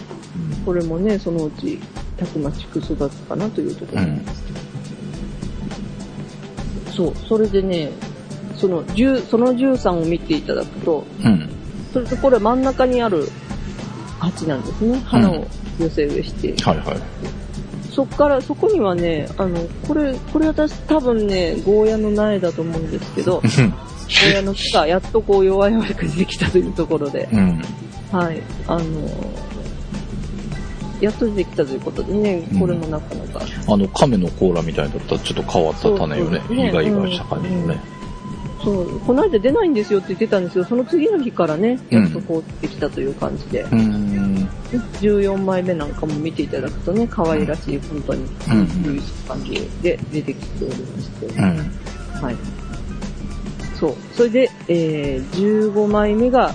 [0.64, 1.78] これもね、そのうち、
[2.16, 4.41] たくましく育つかなというところです。
[6.94, 7.90] そう、それでね、
[8.56, 11.48] その10、その13を見ていただくと、うん。
[11.92, 13.28] それとこれ真ん中にある
[14.18, 15.00] 鉢なんですね。
[15.04, 15.46] 花を
[15.78, 16.54] 寄せ植えして。
[16.62, 16.96] はいはい。
[17.90, 27.62] そっから、そこにはね、あの、これ、これ私多分ね、ゴーヤの苗だと思うんですけど、ゴーヤの木がやっとこう弱々が出てきたというところで、うん。
[28.10, 28.82] はい、あの、
[31.02, 36.40] やっと出てきたということでねうん、これもなかなか、あの、亀の甲羅みたいだったらちょっと変わった種よね。
[36.48, 37.80] 意外がした感じのね。
[38.62, 44.48] そう、この間出ないんですよって言ってたんですよ、その次の日からね、うんやっとこう出てきたという感じで、うーん。
[45.00, 52.22] 14枚目なんかも見ていただくとね、可愛らしい、本当に、うん優しい感じで出てきておりまして、うん。
[52.22, 52.36] はい。
[53.74, 53.94] そう。
[54.12, 56.54] それで、えー、15枚目が、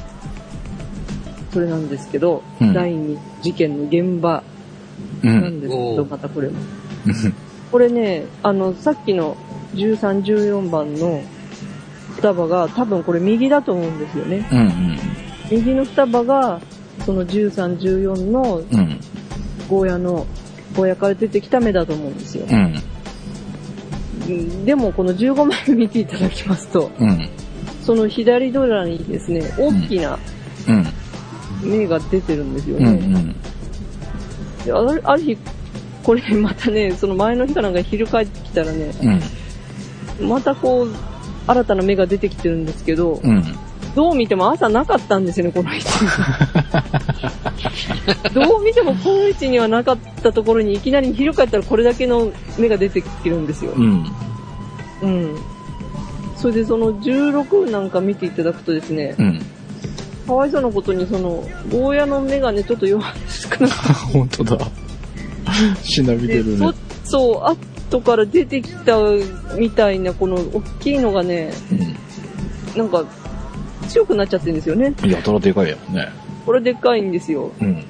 [1.57, 4.43] それなんですけど、うん第2事件の現場
[5.23, 5.41] うん。
[5.41, 6.59] なんですけど、おーまたこれも。
[7.71, 9.35] これね、あの、さっきの
[9.73, 11.23] 13、14番の
[12.17, 14.47] 双葉が多分これ右だと思うんですよね。
[14.51, 14.59] うん。
[14.59, 14.97] うん。
[15.49, 16.61] 右の双葉が、
[17.03, 18.99] その13、14のうん。
[19.67, 20.27] ゴーヤの、
[20.75, 22.45] ゴーヤから出てきた目だと思うんですよ。
[22.47, 22.75] うん。
[24.29, 27.29] うんでもこの15枚目見ていただきますと、うん。
[27.81, 30.36] その左ドラにですね、大きなうん。
[31.67, 32.87] 芽が出てるんですようん。
[32.87, 32.97] うね。
[32.97, 33.35] ん。
[34.65, 35.37] であるある日、
[36.03, 38.93] これまたね、その前の日かなんか昼帰ってきたらね、
[40.19, 40.29] うん。
[40.29, 40.93] またこう、
[41.47, 43.43] 新たな芽が出てきてるんですけど、うん。
[43.95, 46.09] どう見ても朝なかったんですよね、この位置に。
[48.45, 53.71] どう見てもこの位置にはなかったところにいきなり昼帰ったらこれだけの芽が出てきてるんですよ。
[53.75, 54.05] うん。
[55.01, 55.35] うん。
[56.35, 59.41] それでその16なんか見ていただくとですね、うん。
[60.27, 63.01] かわいそうなことにその、ゴーヤの芽がね、ちょっと弱
[63.49, 63.71] くなっ
[64.11, 64.57] 本当だ。
[65.81, 66.71] しなびてて、るね
[67.05, 67.09] そ。
[67.09, 68.97] そう、後から出てきた
[69.57, 71.53] みたいな、この大きいのがね、
[72.75, 73.05] なんか、
[73.87, 74.93] 強くなっちゃってるんですよね。
[75.01, 75.09] うん。
[75.09, 76.09] やたらでかいやんね。
[76.45, 77.51] これでっかいんですよ。
[77.61, 77.83] うん。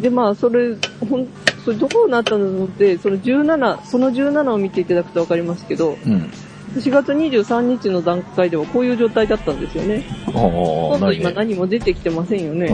[0.00, 0.76] で、まあ、それ、
[1.10, 1.26] ほん、
[1.64, 6.30] それどこになったのと思って、その17、その17を見ていただくとわかりますけど、うん。
[6.74, 10.04] 4月23日の段階ではこういう状態だったんですよね。
[10.26, 11.22] ああ、今度ないね。
[11.22, 12.68] 今何も出てきてませんよね。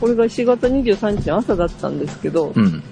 [0.00, 2.82] これが4月23日の朝だったんですけど、うん。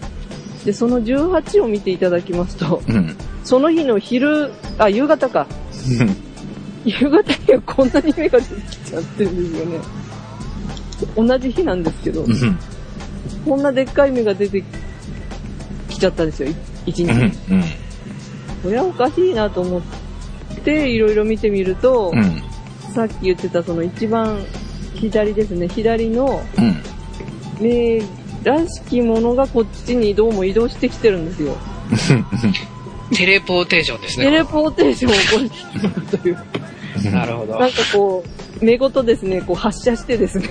[0.65, 3.17] で、その18を見ていただきますと、うん。
[3.45, 5.47] その日の昼、あ、夕方か。
[6.85, 9.79] 夕方にはこんなに芽が出てきちゃってるんですよね。
[11.17, 12.59] 同じ日なんですけど、うん。
[13.45, 14.63] こんなでっかい芽が出て
[15.89, 16.55] きちゃったんですよ、い
[16.87, 17.33] 一日。
[18.63, 19.83] これはおかしいなと思っ
[20.59, 22.43] て、いろいろ見てみると、うん。
[22.93, 24.43] さっき言ってたその一番
[24.95, 26.77] 左ですね、左のうん。
[27.61, 28.03] 芽
[28.45, 31.57] らしきものがこっちにどうも移動してきてるんですよ。
[33.15, 34.27] テレポーテーションですね。
[34.27, 36.39] テレポーテーションを起こしてるという。
[37.13, 37.71] なるほどなん。
[37.71, 38.25] かこ
[38.61, 40.49] う、目ごとですね、こう発射してですね、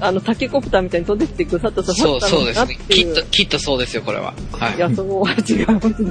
[0.00, 2.78] あの、タケコプターみたいに飛んできてくさっとさそう、そうですね。
[2.88, 4.32] きっと、いきっとそうですよ、これは。
[4.52, 4.78] はい。
[4.78, 6.04] や、そうは違うん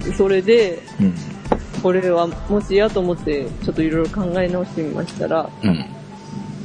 [0.00, 0.16] です。
[0.16, 1.14] それで、うん。
[1.82, 5.86] これはもしやと思って、ちょっといろいろ考え直してみましたら、うん。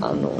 [0.02, 0.32] あの、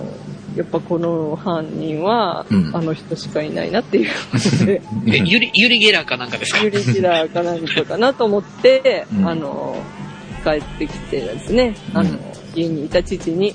[0.56, 2.76] やっぱこの犯人は、うん。
[2.76, 4.10] あの人しかいないなっていう。
[4.32, 6.60] ことで、え、ユリ、ユリゲラーかなんかですか？
[6.64, 9.28] ユリキラーか何かかなと思って、うん。
[9.28, 9.78] あの、
[10.44, 12.20] 帰ってきてですね、あの、うん
[12.56, 13.54] 家にいた父に、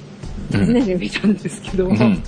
[0.53, 0.73] うん。
[0.73, 2.23] ね、見たんですけど、うん。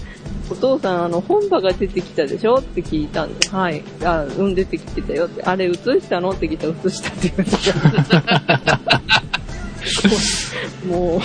[0.51, 2.57] お父さん、あの、本場が出てきたでしょ？
[2.57, 3.85] って聞いたんで、はい。
[4.05, 5.45] あ、うん、出てきてたよって。
[5.45, 6.31] あれ、映したの？
[6.31, 9.03] って聞いたら、映したって言われた。
[10.89, 11.20] もう、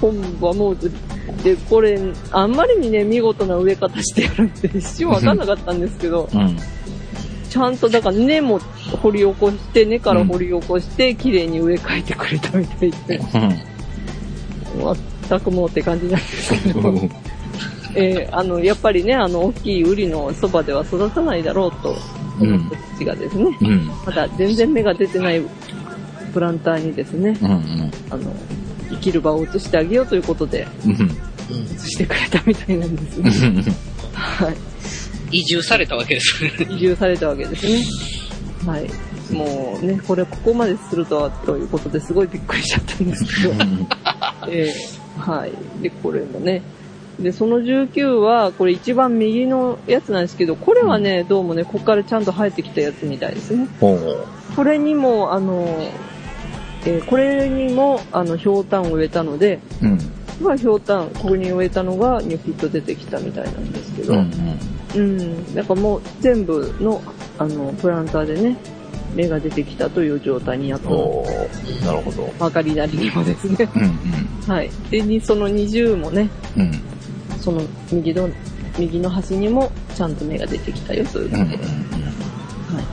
[0.00, 0.76] 本場もう、
[1.42, 1.98] で、これ、
[2.30, 6.56] あんまりにね、見事な植え方してやるって一瞬わかんなかったんですけど、うん。
[7.48, 8.60] ちゃんと、だから根も
[9.02, 13.20] 掘り起こして、根から掘り起こして、綺麗に植え替えてくれたみたいで、
[15.28, 16.94] 全くもうって感じなんですけど。
[17.94, 21.94] えーあの、やっぱりね、あの、大きいウリのそばでは育たないだろうと
[22.40, 23.90] 思った父がですね、うん。
[24.06, 25.42] まだ全然芽が出てない
[26.32, 27.90] プランターにですね、うん。
[28.10, 28.34] あの、
[28.90, 30.92] 生きる場を移してあげようということで、うん。
[30.92, 30.98] 移
[31.90, 33.30] してくれたみたいなんですね。
[34.12, 34.56] はい。
[35.38, 36.44] 移住されたわけです。
[36.68, 37.84] 移住されたわけですね。
[38.66, 38.88] はい。
[39.32, 43.54] もうね、これここまでするとは、ということですごいびっくりしちゃったんですけど、
[44.48, 45.52] えーはい。
[45.82, 46.62] で、これもね。
[47.20, 53.68] で、その19は、これ一番右のやつなんですけど、これはね、どうもね、ここからちゃんと生えてきたやつみたいですね。
[53.80, 55.90] これにも、あの、
[56.84, 59.98] えーこれにも、あの、ひょうたんを植えたので、うん。
[60.40, 64.30] まあ、ひょうたん、ここに植えたのがニョキッと出てきたみたいなんですけど、うん。
[64.96, 65.54] うん。
[65.54, 67.00] なんかもう全部の、
[67.38, 68.56] あの、プランターでね、
[69.14, 71.24] 芽が出てきたという状態にやっと、
[71.84, 72.32] なるほど。
[72.38, 73.68] 曲がりなりにもですね。
[73.76, 73.92] うん。
[74.52, 74.70] はい。
[74.90, 76.72] で、にその20もね、うん。
[77.38, 77.60] その
[77.92, 78.28] 右の、
[78.78, 81.46] 右の端にもちゃんと芽が出てきたよといううん。
[81.46, 82.84] ことで、はい。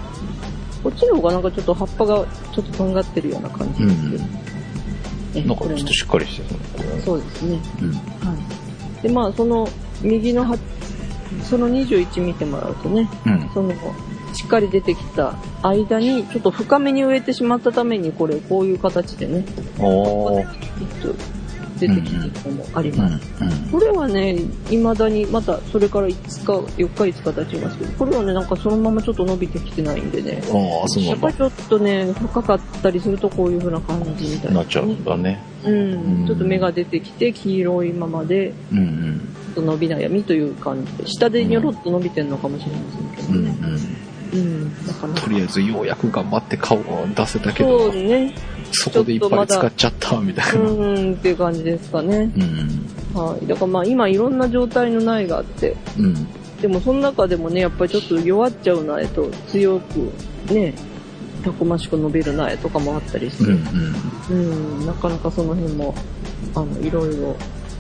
[0.84, 4.24] こっちの方がなんかちょっと葉っぱがちょっととんがってるような感じですけど、
[5.36, 6.54] えなんかちょっとしっかりして
[6.84, 7.02] るね。
[7.02, 7.60] そうですね。
[7.82, 7.92] うん。
[7.92, 8.00] は
[9.00, 9.04] い。
[9.04, 9.68] で、まあ、その
[10.02, 10.58] 右のは、
[11.44, 13.50] その21見てもらうとね、うん。
[13.54, 13.74] その、
[14.34, 19.46] しっかり出てきた間に、ちょっと深めに植えてしまったために、これ、こういう形でね、
[19.80, 21.39] おー。
[21.80, 22.98] 出てきてるのもありうん。
[22.98, 23.28] ます。
[23.72, 24.38] これはね、
[24.70, 26.12] 未だに、また、それから5
[26.68, 31.34] 日、4日、5日経ちますけど、これはね、なんかそのままちょっと伸びてきてないんでね、ああ、そうなんだやっぱり。
[31.36, 35.42] ちょっとね、深かったりするとこういう風な感じみたいなっちゃうんだね。
[35.66, 39.20] うんうんちょっと芽が出てきて、黄色いままで、うんうん。
[39.56, 42.80] ちょっと伸び悩みという感じで、下でニョロっと伸びてるのかもしれま
[43.18, 43.76] せんけうんうどね。
[43.78, 44.00] ん。
[44.34, 44.88] うん。
[44.88, 48.34] なかなかとりあえずようやく頑張って顔を出せたけどそう、ね。
[48.72, 50.70] そこでいっぱい使っちゃったみたいうな。
[50.86, 52.32] ーんっていう感じですかね。
[53.14, 53.22] うん。
[53.22, 53.48] はい。
[53.48, 56.28] だからまあ今いろんな状態の苗があって、うん。
[56.62, 60.12] でもその中でもね、やっぱりちょっと弱っちゃう苗と強く
[60.52, 60.74] ね、
[61.44, 65.96] たくましく伸びる苗とかもあったりして、うんうん、なかなかその辺も、
[66.56, 67.36] あの、いろいろ、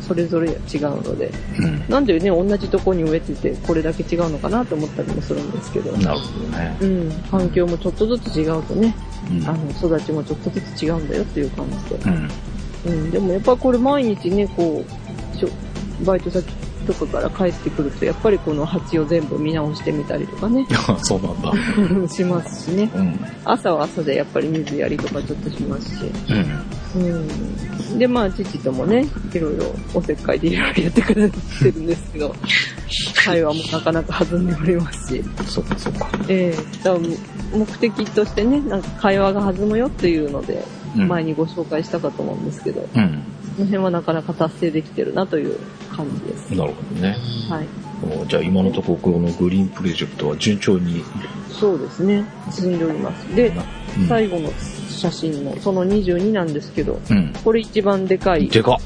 [0.10, 0.57] それぞれ違う
[1.03, 1.66] ので、うん。
[1.66, 1.86] うん。
[1.88, 6.78] なんでね、同じとこに植えてて、これだけ違うのかなと思ったりもするんですけど、なるほどね。
[6.82, 8.95] うん、環境もちょっとずつ違うとね、
[9.30, 11.95] うんあの、育ちもちょっとずつ違うんだよっていう感じで。
[11.95, 12.30] うん。
[12.86, 16.51] うん、でもやっぱこれ毎日ね、こう、バイト先
[16.93, 20.65] とかから帰ってくると、やっぱりこの鉢を全部見直してみたりとかね、
[21.03, 21.53] そうなんだ。
[22.09, 22.89] しますしね。
[22.95, 23.19] うん。
[23.45, 26.11] 朝は朝でやっぱり水やりとかちょっとしますし。
[26.95, 27.01] うん。
[27.01, 27.99] うん。
[27.99, 32.35] で、まあ、父ともね、いろいろおせっかいでいろいろやってくれてるんですけど、
[33.23, 36.09] 会話もなかなか弾んでおりますし、そうか、そうか。
[36.27, 43.23] ええだから目的としてね、なんか会話が弾むよっていうので、うん前にご紹介したかと思うんですけど、うん。
[43.59, 45.57] この辺はなかなか達成できてるなという
[45.99, 46.55] 感じです。
[46.55, 47.17] なるほどね。
[47.49, 47.67] はい。
[48.21, 51.03] おじゃあ今のところこのグリーンプロジェクトは順調に。
[51.51, 52.25] そうですね。
[52.51, 53.35] 進んでおります。
[53.35, 53.63] で、うん
[54.07, 54.51] 最後の
[54.87, 57.33] 写真の、その22なんですけど、うん。
[57.43, 58.47] これ一番でかい。
[58.47, 58.77] でかっ。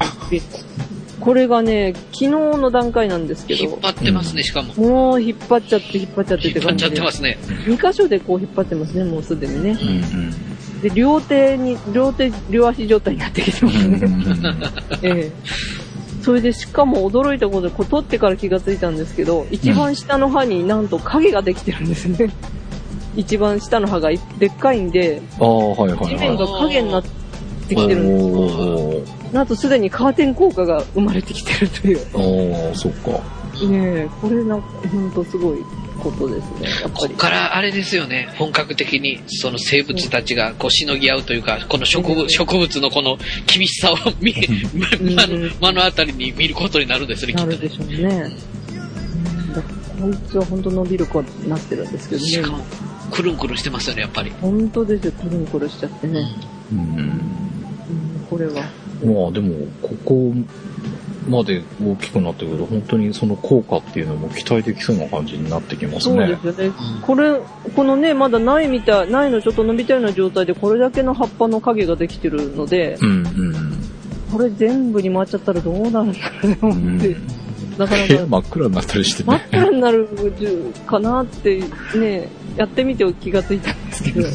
[1.20, 4.74] これがね、昨日の段階なんですけど、引っ張ってますね、しかも。
[4.76, 6.96] もう引っ張っちゃって引っ張っちゃってっ引っ張っちゃって感じで。
[6.96, 7.38] てますね。
[7.66, 9.72] 2箇所でこう引っ張ってますね、もうすでにね。
[9.72, 10.54] うん
[10.84, 13.94] で、両手に、両手、両足状態になってきてますうん。
[13.94, 14.60] うんね。
[15.02, 15.32] ええ。
[16.24, 22.34] それで、しかも驚いたことで、こう取ってから気がついたんですけど、一番下の歯になんと影ができてるんですね。
[23.16, 26.38] 一番下の歯がいでっかいんで、ああ、はいはい地面はい。
[26.38, 27.04] が影になっ
[27.68, 28.32] てきてるんですよ。
[28.32, 32.00] おーなんとすでにカーテン効果が生まれてきてるという。
[32.14, 33.12] おー、そっか。
[33.66, 35.58] ねえ、これなんか、ほんとすごい
[36.04, 36.68] ことですね。
[36.94, 44.36] こっからあれですよね、本格的にその生物たちがこうしのぎ合うというか、この植物植物のこの厳しさを見、
[45.00, 47.74] 目の当たりに見ることになるんですね、きっとねなるで。
[47.74, 48.32] しょうね。
[50.02, 52.28] こいつは本当伸びる子になってるんですけどね。
[52.28, 52.60] しかも、
[53.12, 54.32] くるんくるんしてますよね、やっぱり。
[54.42, 56.28] 本当ですよ、くるんくるしちゃってね。
[56.72, 56.80] うん。
[56.80, 57.22] うん、
[58.30, 58.54] これは。
[58.54, 60.34] まあでも、ここ
[61.28, 66.38] まで大きくなってくると、本当にその効果っていうのも期待できそうな感じになってきますね。
[66.42, 66.76] そうですよね。
[67.02, 67.40] これ、
[67.76, 73.84] このね、まだないみたい、ないのちょっと伸びたような状態でこれだけの葉っぱの影ができてるので、うんうん
[74.34, 77.16] これ全部に回っちゃったらどうなるんだろうね、思って。
[77.78, 79.48] なかなか部屋真っ暗になったりして真っね。
[79.52, 80.10] 暗になる
[80.88, 81.62] かなって
[81.96, 84.28] ね、やってみて気がついたんですけど。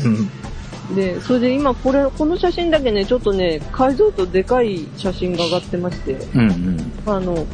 [0.94, 6.92] で、それで今これ、この写真だけね、ちょっとね、解像度でかい写真が上がってまして、うんうん。
[7.06, 7.46] あの、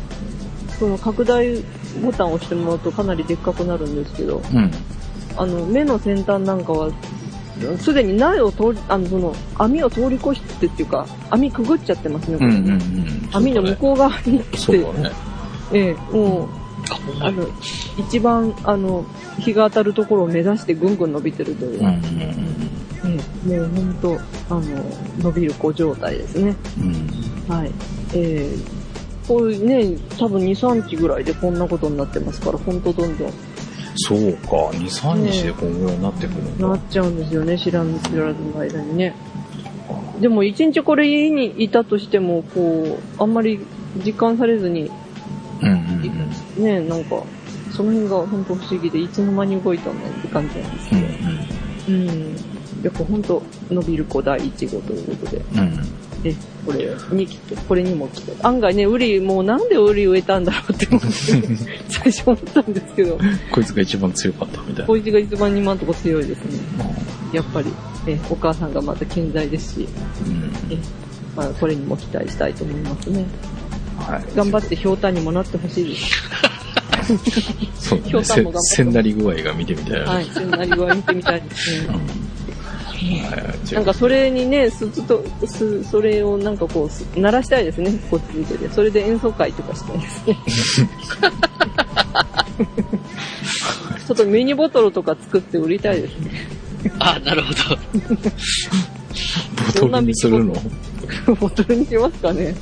[0.79, 1.57] その拡大
[2.03, 4.71] ボタンを押してもらうとかなりでっかくなるんですけど、うん。
[5.37, 6.91] あの、目の先端なんかは、
[7.79, 13.29] すでに苗を通り、あの、その、網を通り越してっていうか、網くぐっちゃってますね、これうんうんうん。
[13.33, 15.11] 網の向こう側に行って、ね。
[15.73, 16.49] ええ、もう、
[17.21, 17.47] あ、の、
[17.99, 19.05] 一番、あの、
[19.41, 23.99] 日が当たるところを目指してぐんぐん伸びてるという、うんうんええ、もう本
[24.49, 24.63] 当、あの、
[25.23, 26.57] 伸びる子状態ですね。
[26.79, 26.95] うん。
[26.95, 27.57] うん。
[27.57, 27.71] はい。
[28.15, 28.85] ええ
[29.27, 33.33] こういうね、多分2、3日ぐらいでこんなことになってますから、本当どんどん
[33.97, 36.69] そうか、2、3日でこんぐらいになってくるんだ。
[36.69, 39.15] なっちゃうんですよね、知らん、知らずの間にね。
[40.21, 43.61] でも一日これ家にいたとしても、こう、あんまり
[44.05, 44.91] 実感されずに、
[45.63, 45.77] うんうん
[46.59, 46.65] うん。
[46.65, 47.23] ね、なんか、
[47.71, 51.15] その辺が本当不思議で、いつの間に動いたんだって感じなんですうんけど。
[51.89, 52.54] うん。
[52.85, 55.43] やっぱ本当伸びる子第一号ということで。
[55.55, 55.81] うん。
[56.65, 58.33] これに来て、これにも来て。
[58.43, 61.09] 案外ね、ウリ、もうなんでウリ植えたんだろうって思って、
[61.89, 63.19] 最初思ったんですけど、
[63.51, 64.85] こいつが一番強かったみたいな。
[64.87, 66.61] こいつが一番今のところ強いですね。
[67.33, 67.71] やっぱり、
[68.07, 69.89] え、お母さんがまた健在ですし、
[70.27, 70.73] うん。
[70.73, 70.79] え、
[71.37, 73.27] まあ、これにも期待したいと思いますね。
[73.99, 74.37] はい。
[74.37, 76.31] 頑張ってひょうたんにもなってほしいです。
[77.77, 78.25] そうだね。
[78.25, 80.11] せせんなり具合が見てみたいな。
[80.11, 81.89] はい、そんなり具合見てみたいですね。
[81.89, 82.34] うん。
[83.05, 83.75] はい。
[83.75, 88.69] なんかそれにね、すつと、す、それをなんかこうす、鳴らしたいですね、こっち見てて。
[88.69, 90.39] それで演奏会とかしたいですね。
[94.07, 96.31] ちょっとミニボトルとか作って売りたいですね。
[96.99, 97.59] あ、なるほど。
[99.81, 100.55] ボトルにするの？
[101.41, 102.55] ボトルにしますかね。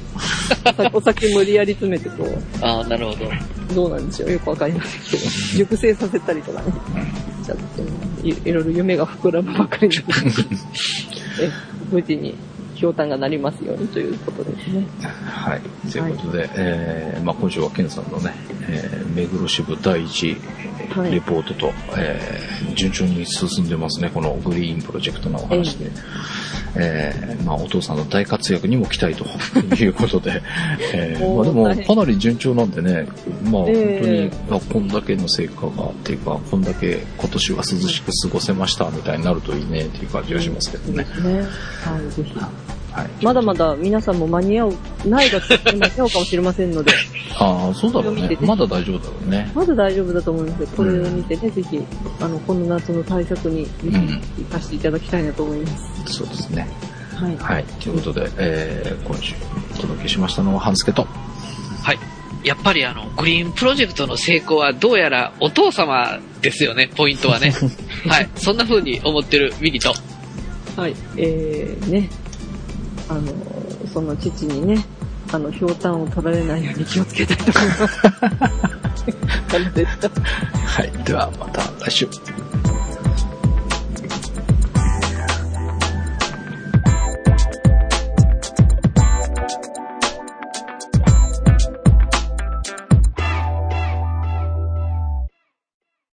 [0.92, 3.30] お酒無理やり詰めてこう、あなるほど。
[3.74, 5.30] どうなんでしょうよくわかりませんけど。
[5.56, 6.72] 熟成させたりとかね。
[7.44, 10.12] ちょっとい、いろいろ夢が膨らむばかりなんで。
[11.40, 11.50] え、
[11.90, 12.34] 無事に、
[12.74, 14.86] ひょうたんがなりますようにということですね。
[15.24, 15.60] はい。
[15.90, 18.34] ということで、えーまあ今週はケンさんのね、
[18.68, 20.36] えー目黒支部第一はい
[21.10, 25.90] レポートと、えー順調に進んでますね、このグリーンプロジェクトのお話で。
[26.74, 29.26] えーまあお父さんの大活躍にも期待と
[29.76, 30.42] いうことで、
[30.94, 33.06] えーまあでもかなり順調なんでね、
[33.44, 41.04] まあ本当に、えあこんだけの成果が、っていうか、こんだけ今年は涼しく過ごせましたみたいになるといいねっていう感じがしますけどね。
[41.22, 41.40] ね。
[41.40, 41.52] はい。
[42.92, 43.24] はい。
[43.24, 44.74] まだまだ皆さんも間に合う、
[45.06, 46.92] ないがつって間に合うかもしれませんので、
[47.38, 49.50] ああ、そうだろうねまだ大丈夫だろうね。
[49.54, 50.68] まだ大丈夫だと思いますよ。
[50.76, 51.80] これを見てね、ぜひ、
[52.20, 53.68] あの、この夏の対策にん
[54.36, 55.66] 生かしていただきたいなと思いま
[56.06, 56.18] す。
[56.18, 56.68] そうですね。
[57.14, 57.36] はい。
[57.38, 57.64] はい。
[57.80, 59.34] ということで、えー、今週
[59.74, 61.06] お届けしましたのは、半助と。
[61.82, 61.98] はい。
[62.44, 67.54] やっぱりあの、グリーンプロジェクトの成功はどうやらお父様ですよね、ポイントはね。
[68.06, 68.28] はい。
[68.36, 69.94] そんな風に思ってるミリと。
[70.76, 70.94] はい。
[71.16, 72.10] えー、ね。
[73.08, 73.22] あの、
[73.92, 74.84] その父にね、
[75.32, 77.98] あの、ひょうたんを取られないように気をつけたいと思います。
[80.64, 81.04] はい。
[81.04, 82.08] では、また来週。